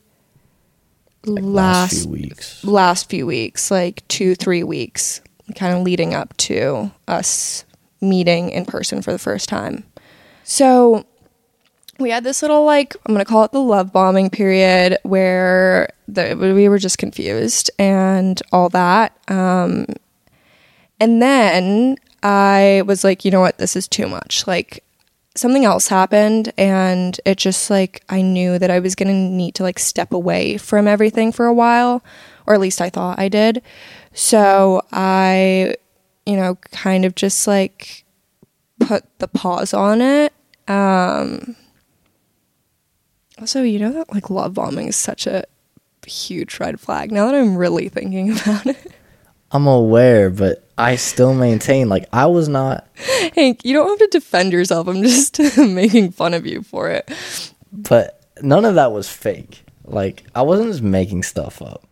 like 1.25 1.43
last, 1.43 1.93
last 1.93 2.03
few 2.03 2.11
weeks. 2.11 2.63
Last 2.63 3.09
few 3.09 3.25
weeks, 3.25 3.71
like 3.71 4.07
two, 4.07 4.35
three 4.35 4.63
weeks, 4.63 5.21
kind 5.55 5.75
of 5.75 5.83
leading 5.83 6.13
up 6.13 6.35
to 6.37 6.91
us 7.07 7.65
meeting 8.01 8.49
in 8.51 8.65
person 8.65 9.01
for 9.01 9.11
the 9.11 9.19
first 9.19 9.49
time. 9.49 9.83
So 10.43 11.05
we 11.99 12.11
had 12.11 12.23
this 12.23 12.41
little 12.41 12.63
like 12.63 12.95
I'm 13.05 13.13
gonna 13.13 13.25
call 13.25 13.43
it 13.43 13.51
the 13.51 13.61
love 13.61 13.91
bombing 13.91 14.29
period 14.29 14.97
where 15.03 15.89
the, 16.07 16.35
we 16.35 16.69
were 16.69 16.77
just 16.77 16.97
confused 16.97 17.71
and 17.79 18.41
all 18.51 18.69
that. 18.69 19.17
Um, 19.27 19.87
and 20.99 21.21
then 21.21 21.97
I 22.23 22.83
was 22.85 23.03
like, 23.03 23.23
you 23.25 23.31
know 23.31 23.41
what, 23.41 23.57
this 23.57 23.75
is 23.75 23.87
too 23.87 24.07
much. 24.07 24.47
Like 24.47 24.83
something 25.35 25.65
else 25.65 25.87
happened 25.87 26.51
and 26.57 27.19
it 27.25 27.37
just 27.37 27.69
like 27.69 28.03
I 28.09 28.21
knew 28.21 28.57
that 28.57 28.71
I 28.71 28.79
was 28.79 28.95
gonna 28.95 29.13
need 29.13 29.55
to 29.55 29.63
like 29.63 29.79
step 29.79 30.11
away 30.11 30.57
from 30.57 30.87
everything 30.87 31.31
for 31.31 31.45
a 31.45 31.53
while, 31.53 32.03
or 32.45 32.53
at 32.53 32.59
least 32.59 32.81
I 32.81 32.89
thought 32.89 33.19
I 33.19 33.29
did. 33.29 33.61
So 34.13 34.81
I, 34.91 35.75
you 36.25 36.35
know, 36.35 36.55
kind 36.71 37.05
of 37.05 37.15
just 37.15 37.47
like 37.47 38.03
put 38.79 39.05
the 39.19 39.27
pause 39.27 39.73
on 39.73 40.01
it. 40.01 40.33
Um, 40.67 41.55
also, 43.39 43.61
you 43.61 43.79
know 43.79 43.93
that 43.93 44.11
like 44.11 44.29
love 44.29 44.55
bombing 44.55 44.87
is 44.87 44.95
such 44.95 45.27
a 45.27 45.45
huge 46.05 46.59
red 46.59 46.79
flag. 46.79 47.11
Now 47.11 47.27
that 47.27 47.35
I'm 47.35 47.55
really 47.55 47.89
thinking 47.89 48.31
about 48.39 48.65
it, 48.65 48.91
I'm 49.51 49.67
aware, 49.67 50.29
but 50.29 50.67
I 50.77 50.95
still 50.95 51.33
maintain 51.33 51.89
like 51.89 52.07
I 52.11 52.25
was 52.27 52.47
not. 52.49 52.87
Hank, 53.35 53.63
you 53.63 53.73
don't 53.73 53.89
have 53.89 53.99
to 53.99 54.19
defend 54.19 54.51
yourself. 54.51 54.87
I'm 54.87 55.01
just 55.01 55.39
making 55.57 56.11
fun 56.11 56.33
of 56.33 56.45
you 56.45 56.63
for 56.63 56.89
it. 56.89 57.09
But 57.71 58.21
none 58.41 58.65
of 58.65 58.75
that 58.75 58.91
was 58.91 59.09
fake. 59.09 59.63
Like 59.85 60.23
I 60.35 60.41
wasn't 60.41 60.69
just 60.69 60.81
making 60.83 61.23
stuff 61.23 61.61
up 61.61 61.83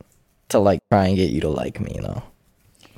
to 0.49 0.59
like 0.59 0.81
try 0.91 1.07
and 1.07 1.15
get 1.15 1.31
you 1.31 1.41
to 1.41 1.49
like 1.49 1.79
me, 1.79 1.93
you 1.95 2.01
know. 2.01 2.23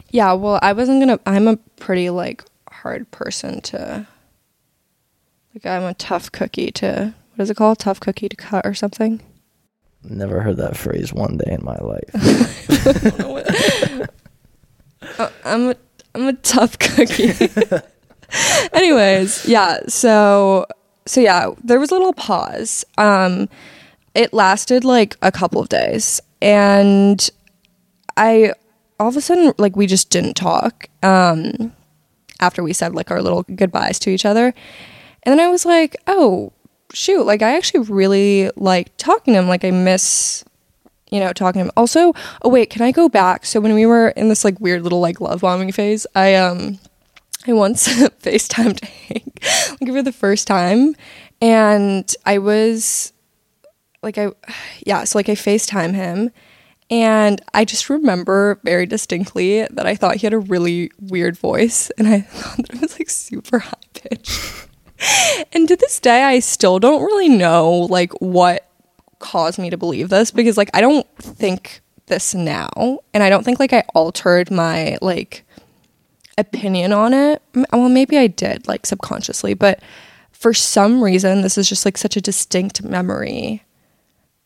Yeah, 0.09 0.33
well, 0.33 0.59
I 0.61 0.73
wasn't 0.73 1.01
gonna. 1.01 1.19
I'm 1.25 1.47
a 1.47 1.57
pretty 1.77 2.09
like 2.09 2.43
hard 2.69 3.09
person 3.11 3.61
to. 3.61 4.07
Like 5.53 5.65
I'm 5.65 5.83
a 5.83 5.93
tough 5.93 6.31
cookie 6.31 6.71
to. 6.71 7.13
What 7.35 7.43
is 7.43 7.49
it 7.49 7.57
called? 7.57 7.79
Tough 7.79 7.99
cookie 7.99 8.29
to 8.29 8.35
cut 8.35 8.65
or 8.65 8.73
something. 8.73 9.21
Never 10.03 10.41
heard 10.41 10.57
that 10.57 10.77
phrase 10.77 11.13
one 11.13 11.37
day 11.37 11.51
in 11.51 11.63
my 11.63 11.77
life. 11.77 12.09
Uh, 15.17 15.29
I'm 15.43 15.69
a 15.71 15.75
I'm 16.15 16.27
a 16.27 16.33
tough 16.33 16.77
cookie. 16.79 17.33
Anyways, 18.73 19.47
yeah. 19.47 19.79
So 19.87 20.65
so 21.05 21.21
yeah, 21.21 21.51
there 21.63 21.79
was 21.79 21.91
a 21.91 21.95
little 21.95 22.13
pause. 22.13 22.85
Um, 22.97 23.49
it 24.13 24.33
lasted 24.33 24.83
like 24.83 25.15
a 25.21 25.31
couple 25.31 25.61
of 25.61 25.69
days, 25.69 26.19
and 26.41 27.29
I 28.15 28.53
all 28.99 29.09
of 29.09 29.17
a 29.17 29.21
sudden 29.21 29.53
like 29.57 29.75
we 29.75 29.87
just 29.87 30.09
didn't 30.09 30.35
talk. 30.35 30.89
Um, 31.03 31.73
after 32.39 32.61
we 32.61 32.73
said 32.73 32.93
like 32.93 33.09
our 33.09 33.21
little 33.21 33.43
goodbyes 33.43 33.99
to 33.99 34.09
each 34.09 34.25
other, 34.25 34.53
and 35.23 35.31
then 35.31 35.39
I 35.39 35.49
was 35.49 35.65
like, 35.65 35.95
oh 36.07 36.51
shoot, 36.93 37.23
like 37.23 37.41
I 37.41 37.55
actually 37.55 37.81
really 37.81 38.49
like 38.55 38.95
talking 38.97 39.33
to 39.33 39.39
him. 39.39 39.47
Like 39.47 39.63
I 39.63 39.71
miss 39.71 40.43
you 41.09 41.19
know, 41.19 41.33
talking 41.33 41.59
to 41.59 41.65
him. 41.65 41.71
Also, 41.77 42.13
oh 42.41 42.49
wait, 42.49 42.69
can 42.69 42.81
I 42.81 42.91
go 42.91 43.09
back? 43.09 43.45
So 43.45 43.59
when 43.59 43.73
we 43.73 43.85
were 43.85 44.09
in 44.09 44.29
this 44.29 44.43
like 44.43 44.59
weird 44.59 44.83
little 44.83 44.99
like 44.99 45.21
love 45.21 45.41
bombing 45.41 45.71
phase, 45.71 46.05
I 46.15 46.35
um 46.35 46.79
I 47.47 47.53
once 47.53 47.87
FaceTimed 48.21 48.83
Hank 49.07 49.39
like 49.81 49.91
for 49.91 50.03
the 50.03 50.11
first 50.11 50.47
time 50.47 50.95
and 51.41 52.13
I 52.25 52.37
was 52.39 53.13
like 54.03 54.17
I 54.17 54.29
yeah, 54.85 55.03
so 55.03 55.17
like 55.17 55.29
I 55.29 55.33
FaceTime 55.35 55.93
him 55.93 56.31
and 56.89 57.41
I 57.53 57.65
just 57.65 57.89
remember 57.89 58.59
very 58.63 58.85
distinctly 58.85 59.67
that 59.71 59.85
I 59.85 59.95
thought 59.95 60.15
he 60.15 60.25
had 60.25 60.33
a 60.33 60.39
really 60.39 60.91
weird 60.99 61.37
voice 61.37 61.89
and 61.97 62.07
I 62.07 62.21
thought 62.21 62.57
that 62.57 62.75
it 62.75 62.81
was 62.81 62.99
like 62.99 63.09
super 63.09 63.59
high 63.59 63.73
pitched. 63.93 64.67
and 65.53 65.67
to 65.67 65.75
this 65.75 65.99
day 65.99 66.23
I 66.23 66.39
still 66.39 66.79
don't 66.79 67.03
really 67.03 67.29
know 67.29 67.71
like 67.71 68.11
what 68.13 68.67
cause 69.19 69.57
me 69.57 69.69
to 69.69 69.77
believe 69.77 70.09
this 70.09 70.31
because 70.31 70.57
like 70.57 70.69
I 70.73 70.81
don't 70.81 71.07
think 71.17 71.81
this 72.07 72.33
now 72.33 72.99
and 73.13 73.23
I 73.23 73.29
don't 73.29 73.43
think 73.43 73.59
like 73.59 73.73
I 73.73 73.83
altered 73.93 74.49
my 74.51 74.97
like 75.01 75.43
opinion 76.37 76.93
on 76.93 77.13
it. 77.13 77.41
Well, 77.71 77.89
maybe 77.89 78.17
I 78.17 78.27
did 78.27 78.67
like 78.67 78.85
subconsciously, 78.85 79.53
but 79.53 79.81
for 80.31 80.53
some 80.53 81.03
reason 81.03 81.41
this 81.41 81.57
is 81.57 81.67
just 81.67 81.85
like 81.85 81.97
such 81.97 82.15
a 82.15 82.21
distinct 82.21 82.83
memory 82.83 83.63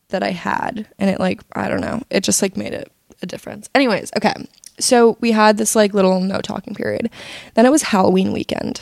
that 0.08 0.22
I 0.22 0.30
had 0.30 0.88
and 0.98 1.10
it 1.10 1.20
like 1.20 1.40
I 1.52 1.68
don't 1.68 1.80
know, 1.80 2.02
it 2.10 2.24
just 2.24 2.42
like 2.42 2.56
made 2.56 2.72
it 2.72 2.90
a 3.22 3.26
difference. 3.26 3.68
Anyways, 3.74 4.10
okay. 4.16 4.34
So 4.80 5.16
we 5.20 5.32
had 5.32 5.58
this 5.58 5.76
like 5.76 5.94
little 5.94 6.20
no 6.20 6.40
talking 6.40 6.74
period. 6.74 7.10
Then 7.54 7.66
it 7.66 7.70
was 7.70 7.82
Halloween 7.82 8.32
weekend. 8.32 8.80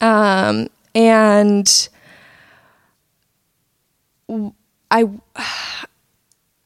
Um 0.00 0.68
and 0.94 1.88
I 4.90 5.08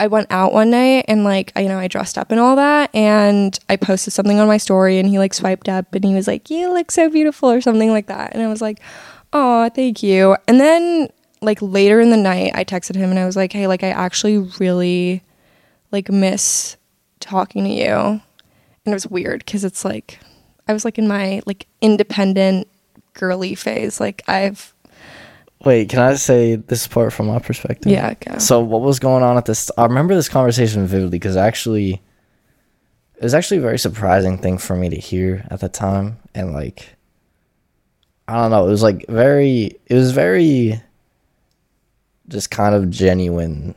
I 0.00 0.06
went 0.08 0.30
out 0.30 0.52
one 0.52 0.70
night 0.70 1.04
and 1.08 1.24
like 1.24 1.52
I, 1.54 1.60
you 1.60 1.68
know 1.68 1.78
I 1.78 1.88
dressed 1.88 2.18
up 2.18 2.30
and 2.30 2.40
all 2.40 2.56
that 2.56 2.94
and 2.94 3.58
I 3.68 3.76
posted 3.76 4.12
something 4.12 4.38
on 4.38 4.48
my 4.48 4.56
story 4.56 4.98
and 4.98 5.08
he 5.08 5.18
like 5.18 5.32
swiped 5.32 5.68
up 5.68 5.94
and 5.94 6.04
he 6.04 6.14
was 6.14 6.26
like 6.26 6.50
you 6.50 6.72
look 6.72 6.90
so 6.90 7.08
beautiful 7.08 7.50
or 7.50 7.60
something 7.60 7.90
like 7.90 8.06
that 8.08 8.34
and 8.34 8.42
I 8.42 8.48
was 8.48 8.60
like 8.60 8.80
oh 9.32 9.68
thank 9.70 10.02
you. 10.02 10.36
And 10.46 10.60
then 10.60 11.08
like 11.42 11.58
later 11.60 12.00
in 12.00 12.10
the 12.10 12.16
night 12.16 12.52
I 12.54 12.64
texted 12.64 12.96
him 12.96 13.10
and 13.10 13.18
I 13.18 13.26
was 13.26 13.36
like 13.36 13.52
hey 13.52 13.66
like 13.66 13.82
I 13.82 13.90
actually 13.90 14.38
really 14.58 15.22
like 15.92 16.10
miss 16.10 16.76
talking 17.20 17.64
to 17.64 17.70
you. 17.70 17.94
And 17.96 18.92
it 18.92 18.94
was 18.94 19.06
weird 19.06 19.44
because 19.44 19.64
it's 19.64 19.84
like 19.84 20.18
I 20.66 20.72
was 20.72 20.84
like 20.84 20.98
in 20.98 21.08
my 21.08 21.40
like 21.46 21.66
independent 21.80 22.68
girly 23.12 23.54
phase 23.54 24.00
like 24.00 24.22
I've 24.26 24.73
Wait, 25.64 25.88
can 25.88 26.00
I 26.00 26.14
say 26.14 26.56
this 26.56 26.86
part 26.86 27.12
from 27.12 27.26
my 27.26 27.38
perspective? 27.38 27.90
Yeah. 27.90 28.14
Go. 28.14 28.38
So 28.38 28.60
what 28.60 28.82
was 28.82 28.98
going 28.98 29.22
on 29.22 29.36
at 29.36 29.46
this? 29.46 29.70
I 29.78 29.84
remember 29.84 30.14
this 30.14 30.28
conversation 30.28 30.86
vividly 30.86 31.18
because 31.18 31.36
actually, 31.36 32.02
it 33.16 33.22
was 33.22 33.34
actually 33.34 33.58
a 33.58 33.62
very 33.62 33.78
surprising 33.78 34.38
thing 34.38 34.58
for 34.58 34.76
me 34.76 34.90
to 34.90 34.96
hear 34.96 35.46
at 35.50 35.60
the 35.60 35.68
time, 35.68 36.18
and 36.34 36.52
like, 36.52 36.88
I 38.28 38.34
don't 38.34 38.50
know, 38.50 38.66
it 38.66 38.70
was 38.70 38.82
like 38.82 39.06
very, 39.08 39.76
it 39.86 39.94
was 39.94 40.12
very, 40.12 40.80
just 42.28 42.50
kind 42.50 42.74
of 42.74 42.90
genuine. 42.90 43.74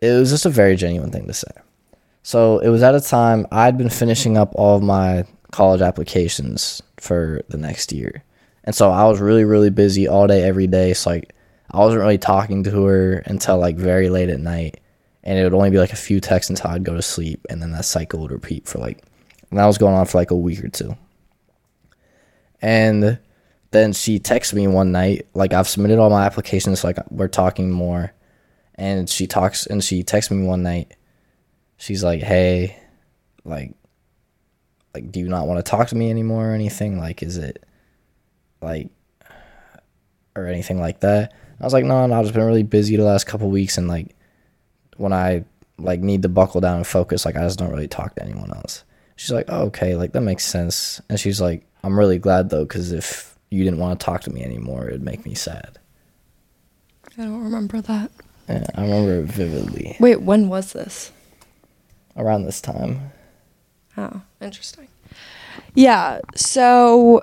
It 0.00 0.10
was 0.18 0.30
just 0.30 0.46
a 0.46 0.50
very 0.50 0.76
genuine 0.76 1.10
thing 1.10 1.26
to 1.26 1.34
say. 1.34 1.52
So 2.22 2.58
it 2.58 2.68
was 2.68 2.82
at 2.82 2.94
a 2.94 3.00
time 3.00 3.46
I'd 3.52 3.76
been 3.76 3.90
finishing 3.90 4.38
up 4.38 4.52
all 4.54 4.76
of 4.76 4.82
my 4.82 5.24
college 5.50 5.82
applications 5.82 6.82
for 6.96 7.42
the 7.48 7.58
next 7.58 7.92
year 7.92 8.24
and 8.64 8.74
so 8.74 8.90
I 8.90 9.04
was 9.04 9.20
really, 9.20 9.44
really 9.44 9.70
busy 9.70 10.08
all 10.08 10.26
day, 10.26 10.42
every 10.42 10.66
day. 10.66 10.94
So 10.94 11.10
like 11.10 11.34
I 11.70 11.78
wasn't 11.78 12.00
really 12.00 12.18
talking 12.18 12.64
to 12.64 12.70
her 12.70 13.18
until 13.26 13.58
like 13.58 13.76
very 13.76 14.08
late 14.08 14.30
at 14.30 14.40
night. 14.40 14.80
And 15.22 15.38
it 15.38 15.44
would 15.44 15.54
only 15.54 15.70
be 15.70 15.78
like 15.78 15.92
a 15.92 15.96
few 15.96 16.20
texts 16.20 16.50
until 16.50 16.70
I'd 16.70 16.84
go 16.84 16.94
to 16.94 17.02
sleep. 17.02 17.46
And 17.48 17.62
then 17.62 17.72
that 17.72 17.84
cycle 17.84 18.20
would 18.20 18.30
repeat 18.30 18.66
for 18.66 18.78
like, 18.78 19.02
and 19.50 19.58
that 19.58 19.66
was 19.66 19.78
going 19.78 19.94
on 19.94 20.06
for 20.06 20.18
like 20.18 20.30
a 20.30 20.36
week 20.36 20.64
or 20.64 20.68
two. 20.68 20.96
And 22.60 23.18
then 23.70 23.92
she 23.92 24.18
texted 24.18 24.54
me 24.54 24.66
one 24.66 24.92
night, 24.92 25.26
like 25.34 25.52
I've 25.52 25.68
submitted 25.68 25.98
all 25.98 26.10
my 26.10 26.24
applications, 26.24 26.84
like 26.84 26.98
we're 27.10 27.28
talking 27.28 27.70
more. 27.70 28.12
And 28.76 29.08
she 29.08 29.26
talks 29.26 29.66
and 29.66 29.84
she 29.84 30.02
texts 30.02 30.30
me 30.30 30.46
one 30.46 30.62
night. 30.62 30.94
She's 31.76 32.02
like, 32.02 32.22
Hey, 32.22 32.78
like 33.44 33.74
like 34.94 35.10
do 35.10 35.20
you 35.20 35.28
not 35.28 35.46
want 35.46 35.64
to 35.64 35.70
talk 35.70 35.88
to 35.88 35.96
me 35.96 36.08
anymore 36.08 36.50
or 36.50 36.54
anything? 36.54 36.98
Like 36.98 37.22
is 37.22 37.36
it 37.36 37.64
like 38.64 38.88
or 40.34 40.46
anything 40.46 40.80
like 40.80 41.00
that. 41.00 41.32
I 41.60 41.64
was 41.64 41.72
like, 41.72 41.84
no, 41.84 42.06
no, 42.06 42.14
I've 42.14 42.24
just 42.24 42.34
been 42.34 42.44
really 42.44 42.64
busy 42.64 42.96
the 42.96 43.04
last 43.04 43.24
couple 43.26 43.48
weeks, 43.48 43.78
and 43.78 43.86
like 43.86 44.16
when 44.96 45.12
I 45.12 45.44
like 45.78 46.00
need 46.00 46.22
to 46.22 46.28
buckle 46.28 46.60
down 46.60 46.78
and 46.78 46.86
focus, 46.86 47.24
like 47.24 47.36
I 47.36 47.42
just 47.42 47.58
don't 47.58 47.70
really 47.70 47.88
talk 47.88 48.14
to 48.16 48.22
anyone 48.22 48.52
else. 48.52 48.84
She's 49.16 49.30
like, 49.30 49.46
oh, 49.48 49.66
okay, 49.66 49.94
like 49.94 50.12
that 50.12 50.22
makes 50.22 50.44
sense, 50.44 51.00
and 51.08 51.20
she's 51.20 51.40
like, 51.40 51.66
I'm 51.84 51.98
really 51.98 52.18
glad 52.18 52.50
though, 52.50 52.64
because 52.64 52.90
if 52.92 53.38
you 53.50 53.62
didn't 53.62 53.78
want 53.78 54.00
to 54.00 54.04
talk 54.04 54.22
to 54.22 54.30
me 54.30 54.42
anymore, 54.42 54.88
it'd 54.88 55.02
make 55.02 55.24
me 55.24 55.34
sad. 55.34 55.78
I 57.16 57.22
don't 57.22 57.44
remember 57.44 57.80
that. 57.82 58.10
Yeah, 58.48 58.66
I 58.74 58.82
remember 58.82 59.20
it 59.20 59.26
vividly. 59.26 59.96
Wait, 60.00 60.22
when 60.22 60.48
was 60.48 60.72
this? 60.72 61.12
Around 62.16 62.44
this 62.44 62.60
time. 62.60 63.12
Oh, 63.96 64.22
interesting. 64.40 64.88
Yeah, 65.74 66.20
so 66.34 67.22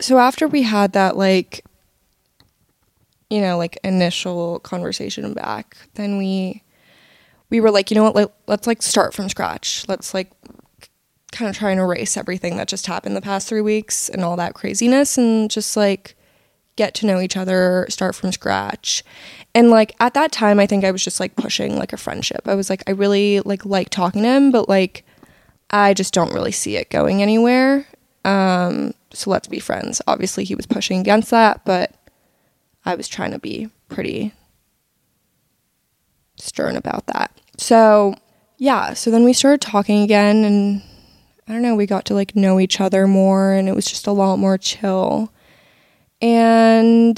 so 0.00 0.18
after 0.18 0.48
we 0.48 0.62
had 0.62 0.92
that 0.92 1.16
like 1.16 1.64
you 3.28 3.40
know 3.40 3.56
like 3.56 3.78
initial 3.84 4.58
conversation 4.60 5.32
back 5.34 5.76
then 5.94 6.18
we 6.18 6.62
we 7.50 7.60
were 7.60 7.70
like 7.70 7.90
you 7.90 7.96
know 7.96 8.04
what? 8.04 8.14
Let, 8.14 8.32
let's 8.46 8.66
like 8.66 8.80
start 8.80 9.12
from 9.12 9.28
scratch. 9.28 9.84
Let's 9.88 10.14
like 10.14 10.30
kind 11.32 11.48
of 11.48 11.56
try 11.56 11.70
and 11.70 11.80
erase 11.80 12.16
everything 12.16 12.56
that 12.56 12.68
just 12.68 12.86
happened 12.86 13.14
the 13.14 13.20
past 13.20 13.48
three 13.48 13.60
weeks 13.60 14.08
and 14.08 14.24
all 14.24 14.36
that 14.36 14.54
craziness 14.54 15.18
and 15.18 15.50
just 15.50 15.76
like 15.76 16.16
get 16.76 16.94
to 16.94 17.06
know 17.06 17.20
each 17.20 17.36
other 17.36 17.86
start 17.88 18.14
from 18.14 18.32
scratch. 18.32 19.04
And 19.54 19.70
like 19.70 19.94
at 20.00 20.14
that 20.14 20.32
time 20.32 20.58
i 20.58 20.66
think 20.66 20.84
i 20.84 20.90
was 20.90 21.04
just 21.04 21.20
like 21.20 21.36
pushing 21.36 21.76
like 21.76 21.92
a 21.92 21.96
friendship. 21.96 22.42
I 22.46 22.54
was 22.54 22.70
like 22.70 22.82
i 22.86 22.92
really 22.92 23.40
like 23.40 23.64
like 23.66 23.90
talking 23.90 24.22
to 24.22 24.28
him 24.28 24.50
but 24.50 24.68
like 24.68 25.04
i 25.70 25.92
just 25.92 26.14
don't 26.14 26.32
really 26.32 26.52
see 26.52 26.76
it 26.76 26.90
going 26.90 27.22
anywhere 27.22 27.86
Um, 28.24 28.94
so 29.12 29.30
let's 29.30 29.48
be 29.48 29.60
friends. 29.60 30.02
Obviously, 30.06 30.44
he 30.44 30.54
was 30.54 30.66
pushing 30.66 31.00
against 31.00 31.30
that, 31.30 31.64
but 31.64 31.94
I 32.84 32.94
was 32.94 33.08
trying 33.08 33.32
to 33.32 33.38
be 33.38 33.70
pretty 33.88 34.32
stern 36.36 36.76
about 36.76 37.06
that. 37.06 37.30
So, 37.56 38.14
yeah, 38.56 38.94
so 38.94 39.10
then 39.10 39.24
we 39.24 39.32
started 39.32 39.60
talking 39.60 40.02
again, 40.02 40.44
and 40.44 40.82
I 41.48 41.52
don't 41.52 41.62
know, 41.62 41.74
we 41.74 41.86
got 41.86 42.04
to 42.06 42.14
like 42.14 42.36
know 42.36 42.60
each 42.60 42.80
other 42.80 43.06
more, 43.06 43.52
and 43.52 43.68
it 43.68 43.74
was 43.74 43.86
just 43.86 44.06
a 44.06 44.12
lot 44.12 44.38
more 44.38 44.58
chill. 44.58 45.32
And 46.22 47.16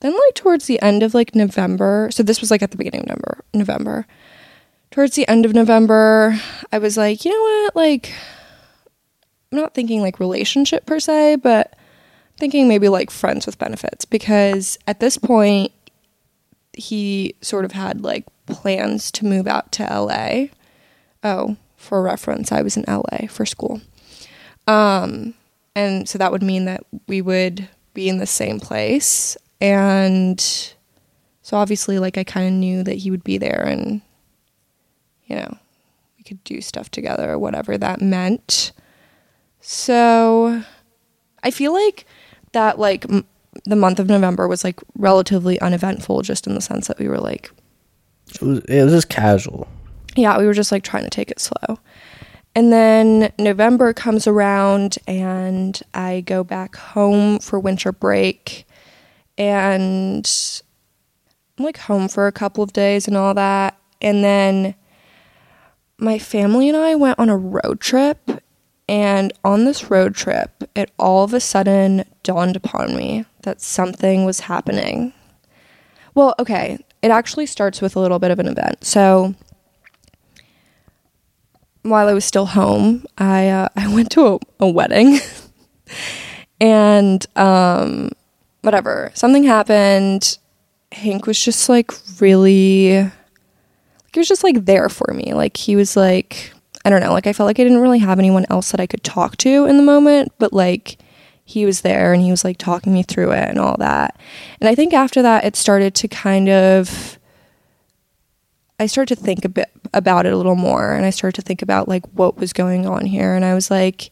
then, 0.00 0.12
like, 0.12 0.34
towards 0.34 0.66
the 0.66 0.80
end 0.80 1.02
of 1.02 1.14
like 1.14 1.34
November, 1.34 2.08
so 2.12 2.22
this 2.22 2.40
was 2.40 2.50
like 2.50 2.62
at 2.62 2.70
the 2.70 2.76
beginning 2.76 3.00
of 3.00 3.08
November, 3.08 3.44
November. 3.52 4.06
Towards 4.90 5.16
the 5.16 5.26
end 5.28 5.44
of 5.44 5.54
November, 5.54 6.38
I 6.70 6.78
was 6.78 6.96
like, 6.96 7.24
you 7.24 7.32
know 7.32 7.42
what, 7.42 7.76
like, 7.76 8.12
I'm 9.54 9.60
not 9.60 9.72
thinking 9.72 10.00
like 10.00 10.18
relationship 10.18 10.84
per 10.84 10.98
se, 10.98 11.36
but 11.36 11.76
thinking 12.36 12.66
maybe 12.66 12.88
like 12.88 13.08
friends 13.08 13.46
with 13.46 13.56
benefits 13.56 14.04
because 14.04 14.76
at 14.88 14.98
this 14.98 15.16
point 15.16 15.70
he 16.72 17.36
sort 17.40 17.64
of 17.64 17.70
had 17.70 18.00
like 18.00 18.24
plans 18.46 19.12
to 19.12 19.24
move 19.24 19.46
out 19.46 19.70
to 19.70 19.84
LA. 19.84 20.46
Oh, 21.22 21.56
for 21.76 22.02
reference, 22.02 22.50
I 22.50 22.62
was 22.62 22.76
in 22.76 22.84
LA 22.88 23.28
for 23.28 23.46
school. 23.46 23.80
Um 24.66 25.34
and 25.76 26.08
so 26.08 26.18
that 26.18 26.32
would 26.32 26.42
mean 26.42 26.64
that 26.64 26.84
we 27.06 27.22
would 27.22 27.68
be 27.94 28.08
in 28.08 28.18
the 28.18 28.26
same 28.26 28.58
place 28.58 29.36
and 29.60 30.40
so 31.42 31.56
obviously 31.56 32.00
like 32.00 32.18
I 32.18 32.24
kind 32.24 32.48
of 32.48 32.54
knew 32.54 32.82
that 32.82 32.94
he 32.94 33.10
would 33.12 33.22
be 33.22 33.38
there 33.38 33.62
and 33.64 34.00
you 35.26 35.36
know, 35.36 35.58
we 36.18 36.24
could 36.24 36.42
do 36.42 36.60
stuff 36.60 36.90
together, 36.90 37.30
or 37.30 37.38
whatever 37.38 37.78
that 37.78 38.00
meant. 38.00 38.72
So 39.66 40.62
I 41.42 41.50
feel 41.50 41.72
like 41.72 42.04
that 42.52 42.78
like 42.78 43.06
m- 43.10 43.24
the 43.64 43.76
month 43.76 43.98
of 43.98 44.08
November 44.08 44.46
was 44.46 44.62
like 44.62 44.78
relatively 44.94 45.58
uneventful 45.60 46.20
just 46.20 46.46
in 46.46 46.54
the 46.54 46.60
sense 46.60 46.86
that 46.88 46.98
we 46.98 47.08
were 47.08 47.18
like 47.18 47.50
It 48.34 48.42
was, 48.42 48.58
it 48.68 48.84
was 48.84 48.92
just 48.92 49.08
casual. 49.08 49.66
yeah, 50.16 50.36
we 50.38 50.44
were 50.46 50.52
just 50.52 50.70
like 50.70 50.82
trying 50.84 51.04
to 51.04 51.10
take 51.10 51.30
it 51.30 51.40
slow. 51.40 51.78
And 52.54 52.70
then 52.72 53.32
November 53.38 53.94
comes 53.94 54.26
around 54.26 54.98
and 55.08 55.80
I 55.94 56.20
go 56.20 56.44
back 56.44 56.76
home 56.76 57.38
for 57.38 57.58
winter 57.58 57.90
break 57.90 58.66
and 59.38 60.30
I'm 61.58 61.64
like 61.64 61.78
home 61.78 62.08
for 62.08 62.26
a 62.26 62.32
couple 62.32 62.62
of 62.62 62.74
days 62.74 63.08
and 63.08 63.16
all 63.16 63.32
that. 63.32 63.78
And 64.02 64.22
then 64.22 64.74
my 65.96 66.18
family 66.18 66.68
and 66.68 66.76
I 66.76 66.94
went 66.96 67.18
on 67.18 67.30
a 67.30 67.36
road 67.36 67.80
trip. 67.80 68.18
And 68.88 69.32
on 69.44 69.64
this 69.64 69.90
road 69.90 70.14
trip, 70.14 70.64
it 70.74 70.90
all 70.98 71.24
of 71.24 71.32
a 71.32 71.40
sudden 71.40 72.04
dawned 72.22 72.56
upon 72.56 72.94
me 72.94 73.24
that 73.42 73.60
something 73.60 74.24
was 74.24 74.40
happening. 74.40 75.12
Well, 76.14 76.34
okay, 76.38 76.78
it 77.02 77.10
actually 77.10 77.46
starts 77.46 77.80
with 77.80 77.96
a 77.96 78.00
little 78.00 78.18
bit 78.18 78.30
of 78.30 78.38
an 78.38 78.46
event. 78.48 78.84
So, 78.84 79.34
while 81.82 82.08
I 82.08 82.14
was 82.14 82.24
still 82.24 82.46
home, 82.46 83.04
I 83.18 83.48
uh, 83.48 83.68
I 83.76 83.92
went 83.92 84.10
to 84.12 84.26
a, 84.26 84.38
a 84.60 84.68
wedding, 84.68 85.18
and 86.60 87.24
um, 87.36 88.10
whatever, 88.62 89.10
something 89.14 89.44
happened. 89.44 90.38
Hank 90.92 91.26
was 91.26 91.42
just 91.42 91.68
like 91.68 91.90
really, 92.20 93.02
like, 93.02 93.12
he 94.12 94.20
was 94.20 94.28
just 94.28 94.44
like 94.44 94.64
there 94.64 94.88
for 94.88 95.12
me. 95.12 95.34
Like 95.34 95.56
he 95.56 95.74
was 95.74 95.96
like, 95.96 96.53
I 96.84 96.90
don't 96.90 97.00
know, 97.00 97.12
like 97.12 97.26
I 97.26 97.32
felt 97.32 97.46
like 97.46 97.58
I 97.58 97.64
didn't 97.64 97.80
really 97.80 98.00
have 98.00 98.18
anyone 98.18 98.46
else 98.50 98.70
that 98.70 98.80
I 98.80 98.86
could 98.86 99.02
talk 99.02 99.36
to 99.38 99.64
in 99.66 99.76
the 99.76 99.82
moment, 99.82 100.32
but 100.38 100.52
like 100.52 100.98
he 101.44 101.66
was 101.66 101.82
there 101.82 102.12
and 102.12 102.22
he 102.22 102.30
was 102.30 102.44
like 102.44 102.58
talking 102.58 102.92
me 102.92 103.02
through 103.02 103.32
it 103.32 103.48
and 103.48 103.58
all 103.58 103.76
that. 103.78 104.18
And 104.60 104.68
I 104.68 104.74
think 104.74 104.92
after 104.92 105.22
that, 105.22 105.44
it 105.44 105.56
started 105.56 105.94
to 105.96 106.08
kind 106.08 106.48
of 106.48 107.18
I 108.78 108.86
started 108.86 109.16
to 109.16 109.22
think 109.22 109.44
a 109.44 109.48
bit 109.48 109.70
about 109.92 110.26
it 110.26 110.32
a 110.32 110.36
little 110.36 110.56
more 110.56 110.92
and 110.92 111.06
I 111.06 111.10
started 111.10 111.40
to 111.40 111.46
think 111.46 111.62
about 111.62 111.88
like 111.88 112.04
what 112.12 112.36
was 112.36 112.52
going 112.52 112.86
on 112.86 113.06
here 113.06 113.34
and 113.34 113.44
I 113.44 113.54
was 113.54 113.70
like, 113.70 114.10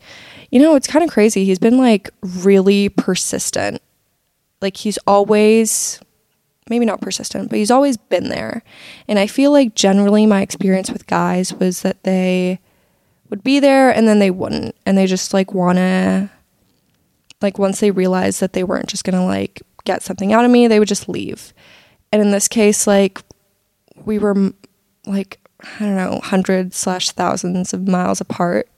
you 0.51 0.61
know, 0.61 0.77
it's 0.77 0.87
kind 0.87 1.05
of 1.05 1.11
crazy. 1.11 1.45
He's 1.45 1.59
been 1.59 1.79
like 1.79 2.11
really 2.23 2.89
persistent. 2.91 3.83
Like 4.61 4.77
he's 4.77 4.99
always 5.07 6.01
maybe 6.69 6.85
not 6.85 7.01
persistent, 7.01 7.51
but 7.51 7.59
he's 7.59 7.71
always 7.71 7.97
been 7.97 8.29
there. 8.29 8.63
And 9.09 9.19
I 9.19 9.27
feel 9.27 9.51
like 9.51 9.75
generally 9.75 10.27
my 10.27 10.43
experience 10.43 10.91
with 10.91 11.07
guys 11.07 11.53
was 11.53 11.83
that 11.83 12.03
they 12.05 12.61
would 13.31 13.43
be 13.43 13.61
there 13.61 13.91
and 13.91 14.07
then 14.07 14.19
they 14.19 14.31
wouldn't 14.31 14.77
and 14.85 14.97
they 14.97 15.07
just 15.07 15.33
like 15.33 15.55
want 15.55 15.79
to 15.79 16.31
like 17.41 17.59
once 17.59 17.81
they 17.81 17.91
realized 17.91 18.41
that 18.41 18.53
they 18.53 18.63
weren't 18.63 18.89
just 18.89 19.05
going 19.05 19.19
to 19.19 19.25
like 19.25 19.63
get 19.85 20.03
something 20.03 20.33
out 20.33 20.45
of 20.45 20.51
me, 20.51 20.69
they 20.69 20.79
would 20.79 20.89
just 20.89 21.09
leave. 21.09 21.53
And 22.13 22.21
in 22.21 22.31
this 22.31 22.47
case 22.47 22.87
like 22.87 23.23
we 24.05 24.19
were 24.19 24.53
like 25.07 25.41
I 25.65 25.79
don't 25.79 25.97
know, 25.97 26.21
hundreds 26.23 26.77
slash 26.77 27.11
thousands 27.11 27.73
of 27.73 27.87
miles 27.89 28.21
apart. 28.21 28.69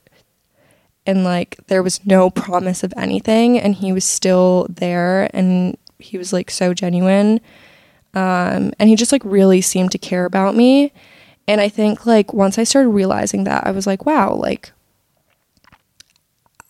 And 1.05 1.23
like 1.23 1.57
there 1.67 1.83
was 1.83 2.05
no 2.05 2.29
promise 2.29 2.83
of 2.83 2.93
anything 2.95 3.59
and 3.59 3.75
he 3.75 3.91
was 3.91 4.05
still 4.05 4.67
there 4.69 5.29
and 5.35 5.77
he 5.99 6.17
was 6.17 6.31
like 6.31 6.49
so 6.49 6.73
genuine. 6.73 7.41
Um 8.15 8.73
and 8.79 8.89
he 8.89 8.95
just 8.95 9.11
like 9.11 9.23
really 9.25 9.61
seemed 9.61 9.91
to 9.91 9.97
care 9.97 10.25
about 10.25 10.55
me. 10.55 10.91
And 11.47 11.61
I 11.61 11.69
think 11.69 12.05
like 12.05 12.33
once 12.33 12.57
I 12.57 12.63
started 12.63 12.89
realizing 12.89 13.43
that, 13.43 13.67
I 13.67 13.71
was 13.71 13.85
like, 13.85 14.05
wow, 14.05 14.33
like 14.33 14.71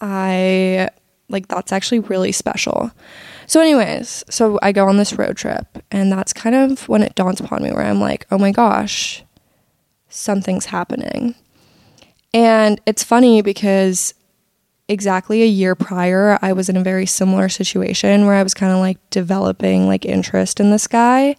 I 0.01 0.89
like 1.29 1.47
that's 1.47 1.71
actually 1.71 1.99
really 1.99 2.31
special. 2.31 2.91
So, 3.47 3.61
anyways, 3.61 4.23
so 4.29 4.59
I 4.61 4.71
go 4.71 4.87
on 4.87 4.97
this 4.97 5.13
road 5.13 5.37
trip, 5.37 5.67
and 5.91 6.11
that's 6.11 6.33
kind 6.33 6.55
of 6.55 6.89
when 6.89 7.03
it 7.03 7.15
dawns 7.15 7.39
upon 7.39 7.63
me 7.63 7.71
where 7.71 7.83
I'm 7.83 8.01
like, 8.01 8.25
oh 8.31 8.37
my 8.37 8.51
gosh, 8.51 9.23
something's 10.09 10.65
happening. 10.65 11.35
And 12.33 12.81
it's 12.85 13.03
funny 13.03 13.41
because 13.41 14.13
exactly 14.87 15.41
a 15.41 15.47
year 15.47 15.75
prior, 15.75 16.37
I 16.41 16.53
was 16.53 16.69
in 16.69 16.77
a 16.77 16.83
very 16.83 17.05
similar 17.05 17.49
situation 17.49 18.25
where 18.25 18.35
I 18.35 18.43
was 18.43 18.53
kind 18.53 18.71
of 18.71 18.79
like 18.79 18.97
developing 19.09 19.87
like 19.87 20.05
interest 20.05 20.59
in 20.59 20.71
this 20.71 20.87
guy. 20.87 21.35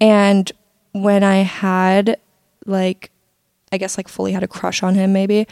And 0.00 0.50
when 0.92 1.22
I 1.24 1.36
had 1.36 2.18
like, 2.66 3.10
I 3.72 3.78
guess 3.78 3.96
like 3.96 4.08
fully 4.08 4.32
had 4.32 4.42
a 4.42 4.48
crush 4.48 4.82
on 4.82 4.94
him, 4.94 5.12
maybe, 5.12 5.46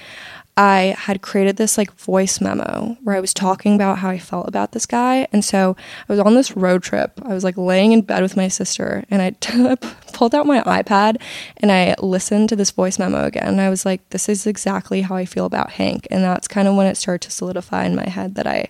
I 0.57 0.95
had 0.99 1.23
created 1.23 1.57
this 1.57 1.79
like 1.79 1.93
voice 1.95 2.39
memo 2.39 2.99
where 3.03 3.17
I 3.17 3.21
was 3.21 3.33
talking 3.33 3.75
about 3.75 3.99
how 3.99 4.11
I 4.11 4.19
felt 4.19 4.47
about 4.47 4.73
this 4.73 4.85
guy. 4.85 5.27
And 5.33 5.43
so 5.43 5.77
I 6.09 6.13
was 6.13 6.21
on 6.21 6.35
this 6.35 6.55
road 6.55 6.83
trip. 6.83 7.19
I 7.25 7.33
was 7.33 7.43
like 7.43 7.57
laying 7.57 7.93
in 7.93 8.03
bed 8.03 8.23
with 8.23 8.37
my 8.37 8.49
sister 8.49 9.05
and 9.11 9.23
I 9.23 9.31
t- 9.31 9.77
pulled 10.13 10.35
out 10.35 10.47
my 10.47 10.61
iPad 10.63 11.23
and 11.57 11.73
I 11.73 11.95
listened 12.01 12.51
to 12.51 12.57
this 12.57 12.71
voice 12.71 12.99
memo 12.99 13.25
again. 13.25 13.49
And 13.49 13.61
I 13.63 13.71
was 13.71 13.87
like, 13.87 14.07
this 14.11 14.29
is 14.29 14.47
exactly 14.47 15.01
how 15.01 15.17
I 15.17 15.25
feel 15.25 15.47
about 15.47 15.71
Hank. 15.73 16.07
And 16.11 16.23
that's 16.23 16.49
kind 16.49 16.69
of 16.69 16.77
when 16.77 16.87
it 16.87 16.99
started 16.99 17.23
to 17.23 17.31
solidify 17.31 17.87
in 17.87 17.97
my 17.97 18.09
head 18.09 18.35
that 18.35 18.47
I 18.47 18.69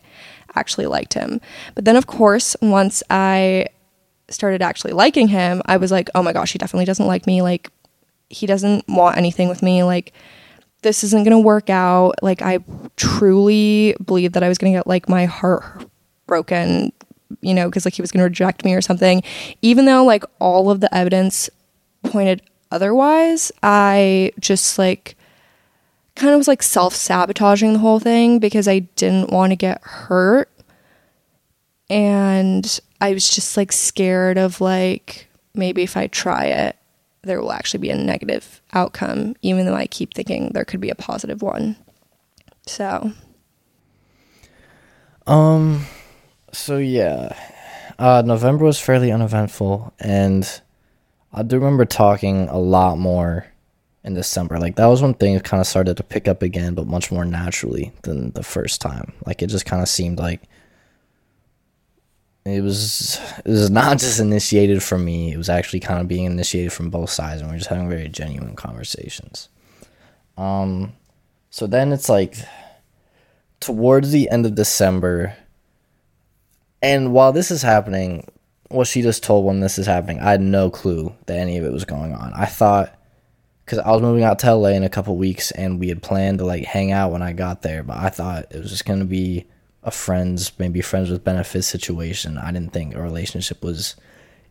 actually 0.54 0.86
liked 0.86 1.14
him. 1.14 1.40
But 1.74 1.84
then, 1.84 1.96
of 1.96 2.06
course, 2.06 2.54
once 2.62 3.02
I 3.10 3.66
started 4.28 4.62
actually 4.62 4.92
liking 4.92 5.28
him, 5.28 5.62
I 5.66 5.78
was 5.78 5.90
like, 5.90 6.10
oh 6.14 6.22
my 6.22 6.32
gosh, 6.32 6.52
he 6.52 6.58
definitely 6.58 6.84
doesn't 6.84 7.06
like 7.06 7.26
me. 7.26 7.42
Like, 7.42 7.70
he 8.30 8.46
doesn't 8.46 8.88
want 8.88 9.16
anything 9.16 9.48
with 9.48 9.62
me. 9.62 9.82
Like, 9.82 10.12
this 10.82 11.02
isn't 11.04 11.24
going 11.24 11.36
to 11.36 11.38
work 11.38 11.70
out. 11.70 12.16
Like, 12.22 12.42
I 12.42 12.58
truly 12.96 13.96
believed 14.04 14.34
that 14.34 14.42
I 14.42 14.48
was 14.48 14.58
going 14.58 14.72
to 14.72 14.78
get 14.78 14.86
like 14.86 15.08
my 15.08 15.24
heart 15.24 15.88
broken, 16.26 16.92
you 17.40 17.54
know, 17.54 17.68
because 17.68 17.84
like 17.84 17.94
he 17.94 18.02
was 18.02 18.12
going 18.12 18.20
to 18.20 18.24
reject 18.24 18.64
me 18.64 18.74
or 18.74 18.80
something. 18.80 19.22
Even 19.62 19.84
though 19.84 20.04
like 20.04 20.24
all 20.38 20.70
of 20.70 20.80
the 20.80 20.94
evidence 20.94 21.48
pointed 22.04 22.42
otherwise, 22.70 23.52
I 23.62 24.32
just 24.38 24.78
like 24.78 25.16
kind 26.16 26.32
of 26.32 26.38
was 26.38 26.48
like 26.48 26.62
self 26.62 26.94
sabotaging 26.94 27.74
the 27.74 27.78
whole 27.78 28.00
thing 28.00 28.38
because 28.38 28.68
I 28.68 28.80
didn't 28.80 29.30
want 29.30 29.50
to 29.50 29.56
get 29.56 29.80
hurt. 29.82 30.50
And 31.88 32.80
I 33.00 33.12
was 33.12 33.28
just 33.28 33.56
like 33.56 33.72
scared 33.72 34.38
of 34.38 34.60
like 34.60 35.28
maybe 35.54 35.82
if 35.82 35.96
I 35.96 36.06
try 36.06 36.46
it, 36.46 36.76
there 37.22 37.40
will 37.40 37.52
actually 37.52 37.80
be 37.80 37.90
a 37.90 37.96
negative 37.96 38.60
outcome, 38.72 39.34
even 39.42 39.66
though 39.66 39.74
I 39.74 39.86
keep 39.86 40.14
thinking 40.14 40.50
there 40.50 40.64
could 40.64 40.80
be 40.80 40.90
a 40.90 40.94
positive 40.94 41.42
one. 41.42 41.76
So, 42.66 43.12
Um, 45.26 45.86
so 46.52 46.78
yeah, 46.78 47.36
uh, 47.98 48.22
November 48.24 48.64
was 48.64 48.80
fairly 48.80 49.12
uneventful, 49.12 49.92
and 50.00 50.60
I 51.32 51.42
do 51.42 51.56
remember 51.56 51.84
talking 51.84 52.48
a 52.48 52.58
lot 52.58 52.98
more 52.98 53.46
in 54.04 54.14
December. 54.14 54.58
Like 54.58 54.76
that 54.76 54.86
was 54.86 55.00
when 55.00 55.14
things 55.14 55.42
kind 55.42 55.60
of 55.60 55.66
started 55.66 55.96
to 55.96 56.02
pick 56.02 56.26
up 56.26 56.42
again, 56.42 56.74
but 56.74 56.86
much 56.86 57.12
more 57.12 57.24
naturally 57.24 57.92
than 58.02 58.32
the 58.32 58.42
first 58.42 58.80
time. 58.80 59.12
Like 59.26 59.42
it 59.42 59.46
just 59.46 59.66
kind 59.66 59.82
of 59.82 59.88
seemed 59.88 60.18
like 60.18 60.42
it 62.44 62.60
was 62.60 63.20
it 63.44 63.50
was 63.50 63.70
not 63.70 63.98
just 63.98 64.18
initiated 64.18 64.82
from 64.82 65.04
me; 65.04 65.32
it 65.32 65.36
was 65.36 65.48
actually 65.48 65.80
kind 65.80 66.00
of 66.00 66.08
being 66.08 66.24
initiated 66.24 66.72
from 66.72 66.90
both 66.90 67.10
sides, 67.10 67.40
and 67.40 67.50
we 67.50 67.56
are 67.56 67.58
just 67.58 67.70
having 67.70 67.88
very 67.88 68.08
genuine 68.08 68.56
conversations. 68.56 69.48
Um, 70.36 70.94
so 71.50 71.66
then 71.66 71.92
it's 71.92 72.08
like 72.08 72.36
towards 73.60 74.10
the 74.10 74.28
end 74.30 74.44
of 74.44 74.56
December, 74.56 75.36
and 76.82 77.12
while 77.12 77.32
this 77.32 77.52
is 77.52 77.62
happening, 77.62 78.26
what 78.68 78.88
she 78.88 79.02
just 79.02 79.22
told 79.22 79.44
when 79.44 79.60
this 79.60 79.78
is 79.78 79.86
happening, 79.86 80.18
I 80.18 80.32
had 80.32 80.40
no 80.40 80.68
clue 80.68 81.14
that 81.26 81.38
any 81.38 81.58
of 81.58 81.64
it 81.64 81.72
was 81.72 81.84
going 81.84 82.12
on. 82.12 82.32
I 82.34 82.46
thought 82.46 82.98
because 83.64 83.78
I 83.78 83.92
was 83.92 84.02
moving 84.02 84.24
out 84.24 84.40
to 84.40 84.52
LA 84.52 84.70
in 84.70 84.82
a 84.82 84.88
couple 84.88 85.16
weeks, 85.16 85.52
and 85.52 85.78
we 85.78 85.88
had 85.88 86.02
planned 86.02 86.38
to 86.38 86.44
like 86.44 86.64
hang 86.64 86.90
out 86.90 87.12
when 87.12 87.22
I 87.22 87.34
got 87.34 87.62
there, 87.62 87.84
but 87.84 87.98
I 87.98 88.08
thought 88.08 88.46
it 88.50 88.58
was 88.58 88.70
just 88.70 88.84
gonna 88.84 89.04
be 89.04 89.46
a 89.82 89.90
friends, 89.90 90.52
maybe 90.58 90.80
friends 90.80 91.10
with 91.10 91.24
benefits 91.24 91.66
situation. 91.66 92.38
I 92.38 92.52
didn't 92.52 92.72
think 92.72 92.94
a 92.94 93.02
relationship 93.02 93.62
was 93.62 93.96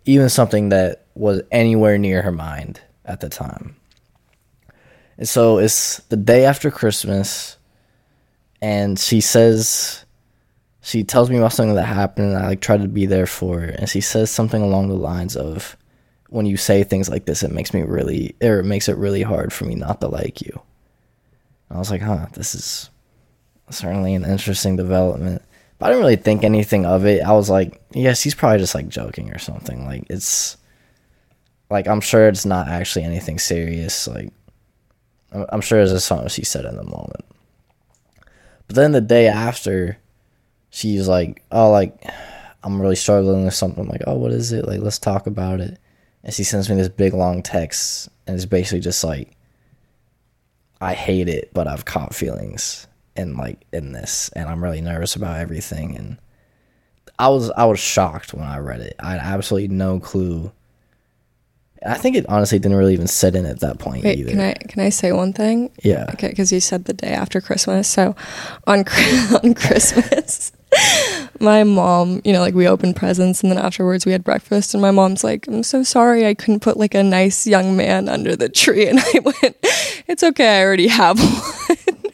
even 0.06 0.30
something 0.30 0.70
that 0.70 1.06
was 1.16 1.42
anywhere 1.52 1.98
near 1.98 2.22
her 2.22 2.32
mind 2.32 2.82
at 3.06 3.20
the 3.20 3.30
time. 3.30 3.76
And 5.18 5.30
so 5.30 5.58
it's 5.60 5.98
the 6.10 6.18
day 6.18 6.46
after 6.46 6.72
Christmas, 6.72 7.58
and 8.62 8.98
she 8.98 9.22
says, 9.22 10.06
she 10.82 11.04
tells 11.04 11.30
me 11.30 11.38
about 11.38 11.54
something 11.54 11.76
that 11.76 11.86
happened, 11.86 12.34
and 12.34 12.38
I 12.38 12.48
like 12.48 12.62
try 12.62 12.78
to 12.78 12.88
be 12.88 13.06
there 13.06 13.28
for 13.28 13.60
her. 13.60 13.68
And 13.68 13.88
she 13.88 14.02
says 14.02 14.32
something 14.32 14.62
along 14.62 14.90
the 14.90 14.96
lines 14.96 15.36
of, 15.36 15.78
"When 16.30 16.48
you 16.48 16.58
say 16.58 16.84
things 16.84 17.08
like 17.08 17.26
this, 17.26 17.44
it 17.44 17.52
makes 17.52 17.74
me 17.74 17.84
really, 17.84 18.36
or 18.42 18.60
it 18.60 18.66
makes 18.66 18.90
it 18.90 18.98
really 18.98 19.22
hard 19.22 19.54
for 19.54 19.66
me 19.66 19.76
not 19.76 20.02
to 20.02 20.08
like 20.08 20.42
you." 20.42 20.60
And 21.70 21.78
I 21.78 21.80
was 21.80 21.92
like, 21.92 22.02
"Huh, 22.02 22.28
this 22.34 22.56
is 22.56 22.90
certainly 23.74 24.16
an 24.16 24.26
interesting 24.26 24.76
development." 24.76 25.42
But 25.82 25.88
I 25.88 25.90
didn't 25.90 26.04
really 26.04 26.16
think 26.16 26.44
anything 26.44 26.86
of 26.86 27.06
it. 27.08 27.24
I 27.24 27.32
was 27.32 27.50
like, 27.50 27.82
"Yes, 27.92 28.22
he's 28.22 28.36
probably 28.36 28.60
just 28.60 28.76
like 28.76 28.88
joking 28.88 29.32
or 29.32 29.40
something." 29.40 29.86
Like 29.86 30.06
it's, 30.12 30.58
like 31.72 31.88
I'm 31.88 32.02
sure 32.02 32.28
it's 32.28 32.46
not 32.46 32.68
actually 32.68 33.04
anything 33.04 33.40
serious. 33.40 34.08
Like 34.08 34.32
I'm 35.32 35.62
sure 35.62 35.80
it's 35.80 35.92
just 35.92 36.06
something 36.06 36.28
she 36.30 36.46
said 36.46 36.66
in 36.66 36.76
the 36.76 36.84
moment. 36.84 37.26
But 38.68 38.76
then 38.76 38.92
the 38.92 39.02
day 39.02 39.28
after, 39.28 39.98
she's 40.70 41.08
like, 41.08 41.44
"Oh, 41.52 41.72
like 41.72 42.06
I'm 42.64 42.80
really 42.80 42.96
struggling 42.96 43.46
with 43.46 43.56
something." 43.56 43.84
I'm 43.84 43.90
like, 43.90 44.04
"Oh, 44.06 44.18
what 44.18 44.32
is 44.32 44.52
it? 44.52 44.68
Like, 44.68 44.82
let's 44.82 45.00
talk 45.00 45.26
about 45.26 45.62
it." 45.62 45.80
And 46.24 46.34
she 46.34 46.44
sends 46.44 46.70
me 46.70 46.76
this 46.76 46.90
big 46.90 47.16
long 47.16 47.42
text, 47.42 48.08
and 48.28 48.36
it's 48.36 48.46
basically 48.46 48.82
just 48.82 49.04
like, 49.04 49.36
"I 50.80 50.94
hate 50.94 51.28
it, 51.28 51.50
but 51.54 51.68
I've 51.68 51.86
caught 51.86 52.14
feelings 52.14 52.86
in 53.16 53.38
like 53.38 53.66
in 53.72 53.92
this, 53.92 54.30
and 54.36 54.50
I'm 54.50 54.64
really 54.64 54.82
nervous 54.82 55.16
about 55.16 55.40
everything." 55.40 55.96
And 55.98 56.18
I 57.20 57.30
was 57.30 57.50
I 57.52 57.66
was 57.66 57.80
shocked 57.80 58.34
when 58.34 58.48
I 58.48 58.60
read 58.60 58.82
it. 58.82 58.96
I 59.00 59.12
had 59.12 59.22
absolutely 59.22 59.70
no 59.70 60.00
clue 60.00 60.52
I 61.86 61.96
think 61.96 62.16
it 62.16 62.26
honestly 62.30 62.60
didn't 62.60 62.78
really 62.78 62.94
even 62.94 63.08
set 63.08 63.36
in 63.36 63.46
at 63.46 63.60
that 63.62 63.80
point 63.80 64.04
Wait, 64.04 64.20
either. 64.20 64.30
can 64.30 64.40
I 64.40 64.54
can 64.54 64.84
I 64.84 64.90
say 64.90 65.12
one 65.12 65.34
thing? 65.34 65.72
Yeah. 65.84 66.06
Okay, 66.14 66.30
because 66.30 66.52
you 66.52 66.60
said 66.60 66.86
the 66.86 66.94
day 66.94 67.10
after 67.10 67.42
Christmas. 67.42 67.88
So 67.88 68.16
on 68.68 68.80
on 69.44 69.56
Christmas, 69.56 70.52
my 71.40 71.64
mom, 71.64 72.22
you 72.24 72.34
know, 72.34 72.40
like 72.40 72.54
we 72.54 72.68
opened 72.68 72.96
presents 72.96 73.42
and 73.42 73.52
then 73.52 73.58
afterwards 73.58 74.06
we 74.06 74.12
had 74.12 74.24
breakfast 74.24 74.76
and 74.76 74.82
my 74.82 74.92
mom's 74.92 75.24
like, 75.24 75.48
"I'm 75.48 75.64
so 75.64 75.82
sorry 75.82 76.28
I 76.28 76.36
couldn't 76.36 76.60
put 76.60 76.78
like 76.78 76.94
a 76.94 77.04
nice 77.04 77.48
young 77.48 77.76
man 77.76 78.08
under 78.08 78.36
the 78.36 78.50
tree." 78.50 78.88
And 78.92 79.00
I 79.00 79.20
went, 79.20 79.58
"It's 80.08 80.22
okay, 80.22 80.60
I 80.60 80.64
already 80.64 80.88
have 80.88 81.20
one." 81.20 82.11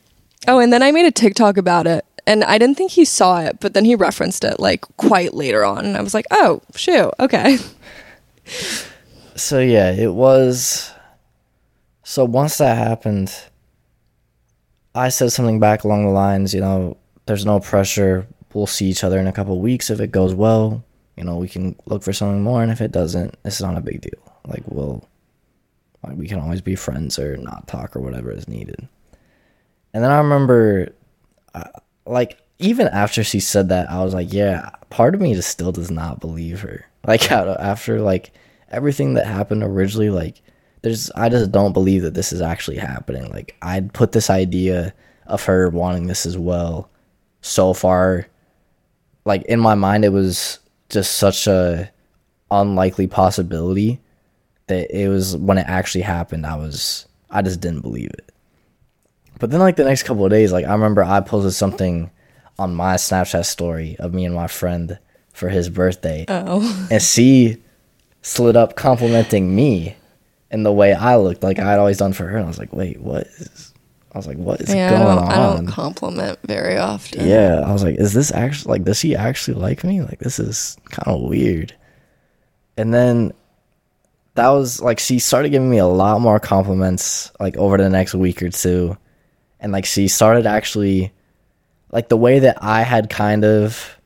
oh, 0.49 0.59
and 0.59 0.73
then 0.73 0.83
I 0.83 0.93
made 0.93 1.07
a 1.07 1.11
TikTok 1.11 1.57
about 1.57 1.87
it. 1.87 2.05
And 2.27 2.43
I 2.45 2.57
didn't 2.57 2.77
think 2.77 2.93
he 2.93 3.05
saw 3.05 3.41
it, 3.41 3.59
but 3.61 3.75
then 3.75 3.85
he 3.85 3.95
referenced 3.95 4.45
it 4.45 4.59
like 4.59 4.81
quite 4.97 5.35
later 5.35 5.65
on. 5.65 5.85
And 5.85 5.97
I 5.97 6.01
was 6.01 6.15
like, 6.15 6.27
oh, 6.31 6.63
shoot, 6.75 7.13
okay. 7.21 7.59
so 9.37 9.59
yeah, 9.61 9.91
it 9.93 10.13
was. 10.15 10.91
So 12.03 12.25
once 12.25 12.59
that 12.59 12.79
happened, 12.79 13.35
I 14.95 15.09
said 15.09 15.33
something 15.33 15.61
back 15.61 15.85
along 15.85 16.05
the 16.05 16.13
lines, 16.13 16.55
you 16.55 16.61
know, 16.61 16.97
there's 17.27 17.45
no 17.45 17.61
pressure. 17.61 18.27
We'll 18.53 18.67
see 18.67 18.87
each 18.87 19.05
other 19.05 19.19
in 19.19 19.27
a 19.27 19.33
couple 19.33 19.59
weeks. 19.61 19.91
If 19.91 20.01
it 20.01 20.13
goes 20.13 20.35
well, 20.35 20.85
you 21.17 21.25
know, 21.25 21.37
we 21.37 21.49
can 21.49 21.77
look 21.87 22.03
for 22.03 22.13
something 22.13 22.43
more. 22.43 22.63
And 22.63 22.71
if 22.71 22.81
it 22.81 22.93
doesn't, 22.93 23.37
it's 23.45 23.61
not 23.61 23.77
a 23.77 23.81
big 23.81 24.01
deal. 24.01 24.33
Like 24.47 24.63
we'll, 24.67 25.07
like 26.07 26.17
we 26.17 26.29
can 26.29 26.39
always 26.39 26.61
be 26.61 26.77
friends 26.77 27.19
or 27.19 27.37
not 27.37 27.67
talk 27.67 27.97
or 27.97 28.01
whatever 28.01 28.31
is 28.31 28.49
needed. 28.49 28.89
And 29.95 30.05
then 30.05 30.11
I 30.11 30.19
remember, 30.19 30.93
uh, 31.55 31.65
like 32.05 32.39
even 32.59 32.89
after 32.89 33.25
she 33.25 33.41
said 33.41 33.71
that, 33.71 33.91
I 33.91 34.05
was 34.05 34.13
like, 34.13 34.33
yeah, 34.33 34.69
part 34.91 35.15
of 35.15 35.23
me 35.23 35.33
just 35.35 35.49
still 35.49 35.73
does 35.73 35.91
not 35.91 36.21
believe 36.21 36.61
her. 36.61 36.87
Like 37.07 37.31
after 37.31 38.01
like 38.01 38.33
everything 38.71 39.13
that 39.15 39.27
happened 39.27 39.63
originally, 39.63 40.09
like 40.09 40.41
there's 40.81 41.11
I 41.11 41.29
just 41.29 41.53
don't 41.53 41.75
believe 41.75 42.01
that 42.01 42.15
this 42.15 42.33
is 42.33 42.41
actually 42.41 42.79
happening. 42.79 43.31
Like 43.31 43.57
I'd 43.61 43.93
put 43.93 44.13
this 44.13 44.31
idea 44.31 44.95
of 45.27 45.45
her 45.45 45.69
wanting 45.69 46.07
this 46.07 46.25
as 46.25 46.39
well 46.39 46.89
so 47.43 47.75
far 47.75 48.27
like 49.25 49.43
in 49.45 49.61
my 49.61 49.75
mind 49.75 50.05
it 50.05 50.11
was 50.11 50.59
just 50.89 51.17
such 51.17 51.47
a 51.47 51.91
unlikely 52.51 53.07
possibility 53.07 54.01
that 54.67 54.91
it 54.97 55.09
was 55.09 55.37
when 55.37 55.59
it 55.59 55.67
actually 55.69 56.03
happened 56.03 56.47
I 56.47 56.57
was 56.57 57.07
I 57.31 57.43
just 57.43 57.61
didn't 57.61 57.81
believe 57.81 58.11
it. 58.11 58.31
But 59.45 59.51
then 59.51 59.61
like 59.61 59.77
the 59.77 59.85
next 59.85 60.05
couple 60.05 60.25
of 60.25 60.31
days 60.31 60.53
like 60.53 60.65
I 60.65 60.73
remember 60.73 61.05
I 61.05 61.21
posted 61.21 61.53
something 61.53 62.11
on 62.59 62.75
my 62.75 62.95
Snapchat 62.95 63.45
story 63.45 63.95
of 63.99 64.15
me 64.15 64.25
and 64.25 64.35
my 64.35 64.47
friend 64.47 64.99
for 65.35 65.51
his 65.51 65.69
birthday. 65.69 66.25
Oh. 66.29 66.89
And 66.91 67.03
she 67.03 67.63
slid 68.23 68.57
up 68.57 68.75
complimenting 68.75 69.55
me 69.55 69.97
in 70.51 70.63
the 70.63 70.73
way 70.73 70.95
I 70.95 71.17
looked 71.17 71.43
like 71.43 71.59
I 71.59 71.69
had 71.69 71.79
always 71.79 71.99
done 71.99 72.15
for 72.15 72.25
her. 72.27 72.39
And 72.39 72.47
I 72.47 72.49
was 72.49 72.59
like, 72.59 72.73
wait, 72.73 73.03
what 73.03 73.27
is 73.37 73.75
I 74.13 74.17
was 74.17 74.27
like, 74.27 74.39
what 74.39 74.63
is 74.63 74.75
Yeah, 74.75 74.87
I 74.87 74.91
going 74.93 75.03
don't, 75.03 75.19
on? 75.19 75.31
I 75.31 75.57
don't 75.57 75.67
compliment 75.67 76.39
very 76.45 76.79
often. 76.79 77.29
yeah. 77.29 77.61
I 77.67 77.71
was 77.71 77.85
like, 77.85 77.97
is 77.97 78.15
this 78.15 78.33
actually 78.33 78.71
like 78.73 78.85
does 78.85 78.99
she 78.99 79.15
actually 79.15 79.61
like 79.61 79.85
me? 79.85 80.01
Like 80.01 80.21
this 80.21 80.39
is 80.39 80.79
kind 80.89 81.15
of 81.15 81.29
weird. 81.29 81.75
And 82.79 82.95
then 82.95 83.35
that 84.37 84.49
was 84.49 84.81
like 84.81 84.99
she 84.99 85.19
started 85.19 85.51
giving 85.51 85.69
me 85.69 85.77
a 85.77 85.87
lot 85.87 86.23
more 86.23 86.41
compliments 86.41 87.31
like 87.39 87.59
over 87.59 87.77
the 87.77 87.91
next 87.91 88.15
week 88.15 88.43
or 88.43 88.49
two. 88.49 88.97
And 89.65 89.73
like 89.73 89.87
she 89.87 90.09
started 90.09 90.45
actually 90.45 91.11
like 91.91 92.11
the 92.11 92.19
way 92.19 92.39
that 92.41 92.63
I 92.63 92.83
had 92.83 93.09
kind 93.09 93.47
of 93.47 93.99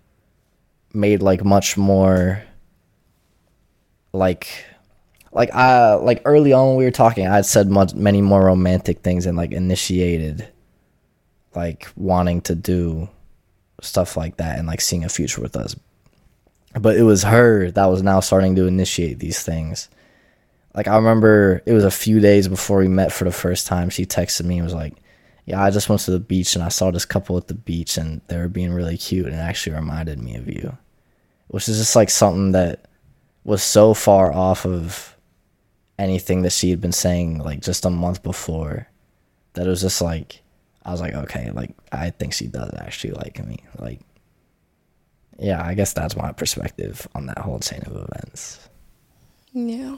made 0.94 1.20
like 1.20 1.44
much 1.44 1.76
more 1.76 2.44
like 4.12 4.46
like 5.32 5.52
I 5.52 5.94
like 5.94 6.22
early 6.24 6.52
on 6.52 6.68
when 6.68 6.76
we 6.76 6.84
were 6.84 6.92
talking, 6.92 7.26
I 7.26 7.34
had 7.34 7.44
said 7.44 7.68
much 7.68 7.92
many 7.92 8.22
more 8.22 8.44
romantic 8.44 9.00
things 9.00 9.26
and 9.26 9.36
like 9.36 9.50
initiated 9.50 10.46
like 11.56 11.88
wanting 11.96 12.40
to 12.42 12.54
do 12.54 13.08
stuff 13.82 14.16
like 14.16 14.36
that 14.36 14.60
and 14.60 14.68
like 14.68 14.80
seeing 14.80 15.04
a 15.04 15.08
future 15.08 15.40
with 15.40 15.56
us. 15.56 15.74
But 16.80 16.96
it 16.96 17.02
was 17.02 17.24
her 17.24 17.72
that 17.72 17.86
was 17.86 18.04
now 18.04 18.20
starting 18.20 18.54
to 18.54 18.68
initiate 18.68 19.18
these 19.18 19.42
things. 19.42 19.88
Like 20.72 20.86
I 20.86 20.94
remember 20.94 21.64
it 21.66 21.72
was 21.72 21.82
a 21.82 21.90
few 21.90 22.20
days 22.20 22.46
before 22.46 22.78
we 22.78 22.86
met 22.86 23.10
for 23.10 23.24
the 23.24 23.32
first 23.32 23.66
time, 23.66 23.90
she 23.90 24.06
texted 24.06 24.44
me 24.44 24.58
and 24.58 24.64
was 24.64 24.72
like, 24.72 24.94
Yeah, 25.48 25.64
I 25.64 25.70
just 25.70 25.88
went 25.88 26.02
to 26.02 26.10
the 26.10 26.20
beach 26.20 26.54
and 26.54 26.62
I 26.62 26.68
saw 26.68 26.90
this 26.90 27.06
couple 27.06 27.38
at 27.38 27.48
the 27.48 27.54
beach 27.54 27.96
and 27.96 28.20
they 28.28 28.36
were 28.36 28.48
being 28.48 28.70
really 28.70 28.98
cute 28.98 29.24
and 29.24 29.34
it 29.34 29.38
actually 29.38 29.76
reminded 29.76 30.18
me 30.18 30.36
of 30.36 30.46
you. 30.46 30.76
Which 31.46 31.70
is 31.70 31.78
just 31.78 31.96
like 31.96 32.10
something 32.10 32.52
that 32.52 32.84
was 33.44 33.62
so 33.62 33.94
far 33.94 34.30
off 34.30 34.66
of 34.66 35.16
anything 35.98 36.42
that 36.42 36.52
she 36.52 36.68
had 36.68 36.82
been 36.82 36.92
saying 36.92 37.38
like 37.38 37.60
just 37.60 37.86
a 37.86 37.90
month 37.90 38.22
before 38.22 38.88
that 39.54 39.66
it 39.66 39.70
was 39.70 39.80
just 39.80 40.02
like 40.02 40.42
I 40.84 40.92
was 40.92 41.00
like, 41.00 41.14
okay, 41.14 41.50
like 41.50 41.74
I 41.92 42.10
think 42.10 42.34
she 42.34 42.46
does 42.46 42.70
actually 42.76 43.14
like 43.14 43.42
me. 43.42 43.64
Like 43.78 44.00
yeah, 45.38 45.64
I 45.64 45.72
guess 45.72 45.94
that's 45.94 46.14
my 46.14 46.30
perspective 46.32 47.08
on 47.14 47.24
that 47.24 47.38
whole 47.38 47.58
chain 47.58 47.80
of 47.86 47.96
events. 47.96 48.68
Yeah. 49.54 49.96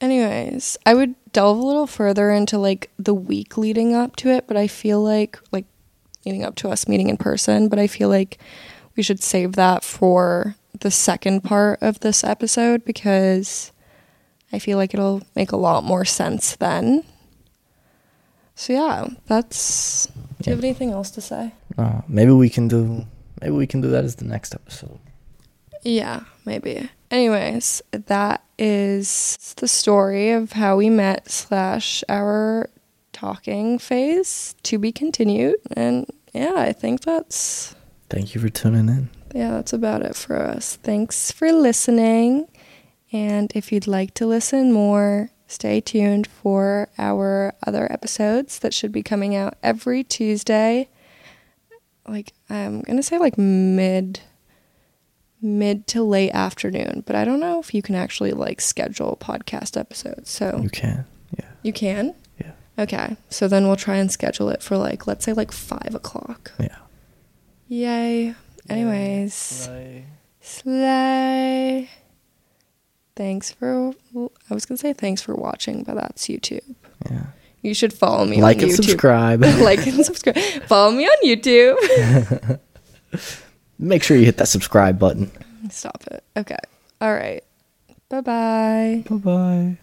Anyways, 0.00 0.76
I 0.84 0.94
would 0.94 1.14
delve 1.32 1.58
a 1.58 1.62
little 1.62 1.86
further 1.86 2.30
into 2.30 2.58
like 2.58 2.90
the 2.98 3.14
week 3.14 3.56
leading 3.56 3.94
up 3.94 4.16
to 4.16 4.28
it, 4.28 4.46
but 4.46 4.56
I 4.56 4.66
feel 4.66 5.02
like 5.02 5.38
like 5.52 5.64
leading 6.24 6.44
up 6.44 6.56
to 6.56 6.68
us 6.68 6.88
meeting 6.88 7.08
in 7.08 7.16
person, 7.16 7.68
but 7.68 7.78
I 7.78 7.86
feel 7.86 8.08
like 8.08 8.38
we 8.96 9.02
should 9.02 9.22
save 9.22 9.52
that 9.52 9.84
for 9.84 10.56
the 10.80 10.90
second 10.90 11.42
part 11.42 11.80
of 11.80 12.00
this 12.00 12.24
episode 12.24 12.84
because 12.84 13.72
I 14.52 14.58
feel 14.58 14.76
like 14.76 14.92
it'll 14.92 15.22
make 15.34 15.52
a 15.52 15.56
lot 15.56 15.84
more 15.84 16.04
sense 16.04 16.56
then. 16.56 17.04
So 18.54 18.72
yeah, 18.72 19.06
that's 19.26 20.06
do 20.06 20.50
you 20.50 20.56
have 20.56 20.64
anything 20.64 20.90
else 20.90 21.10
to 21.12 21.20
say? 21.20 21.54
Uh, 21.78 22.02
maybe 22.08 22.32
we 22.32 22.50
can 22.50 22.68
do 22.68 23.06
maybe 23.40 23.52
we 23.52 23.66
can 23.66 23.80
do 23.80 23.88
that 23.88 24.04
as 24.04 24.16
the 24.16 24.24
next 24.24 24.54
episode. 24.54 24.98
Yeah, 25.82 26.24
maybe. 26.44 26.90
Anyways, 27.10 27.82
that 27.92 28.42
is 28.58 29.54
the 29.58 29.68
story 29.68 30.30
of 30.30 30.52
how 30.52 30.76
we 30.76 30.90
met 30.90 31.30
slash 31.30 32.02
our 32.08 32.68
talking 33.12 33.78
phase 33.78 34.54
to 34.64 34.78
be 34.78 34.92
continued. 34.92 35.56
And 35.72 36.06
yeah, 36.32 36.54
I 36.56 36.72
think 36.72 37.02
that's 37.02 37.74
Thank 38.10 38.34
you 38.34 38.40
for 38.40 38.48
tuning 38.48 38.88
in. 38.88 39.08
yeah, 39.34 39.52
that's 39.52 39.72
about 39.72 40.02
it 40.02 40.14
for 40.16 40.36
us. 40.36 40.76
Thanks 40.76 41.30
for 41.32 41.52
listening. 41.52 42.48
And 43.12 43.52
if 43.54 43.72
you'd 43.72 43.86
like 43.86 44.14
to 44.14 44.26
listen 44.26 44.72
more, 44.72 45.30
stay 45.46 45.80
tuned 45.80 46.26
for 46.26 46.88
our 46.98 47.54
other 47.66 47.90
episodes 47.90 48.58
that 48.60 48.74
should 48.74 48.92
be 48.92 49.02
coming 49.02 49.34
out 49.34 49.54
every 49.62 50.02
Tuesday. 50.04 50.88
Like 52.06 52.32
I'm 52.50 52.82
gonna 52.82 53.02
say 53.02 53.18
like 53.18 53.38
mid 53.38 54.20
mid 55.46 55.86
to 55.88 56.02
late 56.02 56.32
afternoon, 56.32 57.02
but 57.06 57.14
I 57.16 57.24
don't 57.24 57.40
know 57.40 57.60
if 57.60 57.72
you 57.74 57.82
can 57.82 57.94
actually 57.94 58.32
like 58.32 58.60
schedule 58.60 59.16
podcast 59.20 59.76
episodes. 59.78 60.30
So 60.30 60.60
You 60.62 60.68
can. 60.70 61.06
Yeah. 61.38 61.44
you 61.62 61.72
can? 61.72 62.14
Yeah. 62.40 62.52
Okay. 62.78 63.16
So 63.30 63.48
then 63.48 63.66
we'll 63.66 63.76
try 63.76 63.96
and 63.96 64.10
schedule 64.10 64.48
it 64.50 64.62
for 64.62 64.76
like 64.76 65.06
let's 65.06 65.24
say 65.24 65.32
like 65.32 65.52
five 65.52 65.94
o'clock. 65.94 66.52
Yeah. 66.58 66.76
Yay. 67.68 68.34
Anyways. 68.68 69.68
Slay. 70.40 71.90
Thanks 73.14 73.50
for. 73.52 73.92
I 74.50 74.54
was 74.54 74.66
gonna 74.66 74.76
say 74.78 74.92
thanks 74.92 75.22
for 75.22 75.34
watching, 75.34 75.82
but 75.84 75.94
that's 75.94 76.26
YouTube. 76.28 76.74
Yeah. 77.10 77.26
You 77.62 77.74
should 77.74 77.92
follow 77.92 78.24
me 78.24 78.40
Like 78.40 78.58
on 78.58 78.64
and 78.64 78.72
YouTube. 78.72 78.76
subscribe. 78.76 79.40
like 79.60 79.86
and 79.86 80.04
subscribe. 80.04 80.36
Follow 80.66 80.92
me 80.92 81.06
on 81.06 81.16
YouTube. 81.24 82.60
Make 83.78 84.02
sure 84.02 84.16
you 84.16 84.24
hit 84.24 84.38
that 84.38 84.48
subscribe 84.48 84.98
button. 84.98 85.30
Stop 85.70 86.04
it. 86.10 86.24
Okay. 86.36 86.56
All 87.00 87.12
right. 87.12 87.44
Bye 88.08 88.20
bye. 88.20 89.04
Bye 89.08 89.16
bye. 89.16 89.78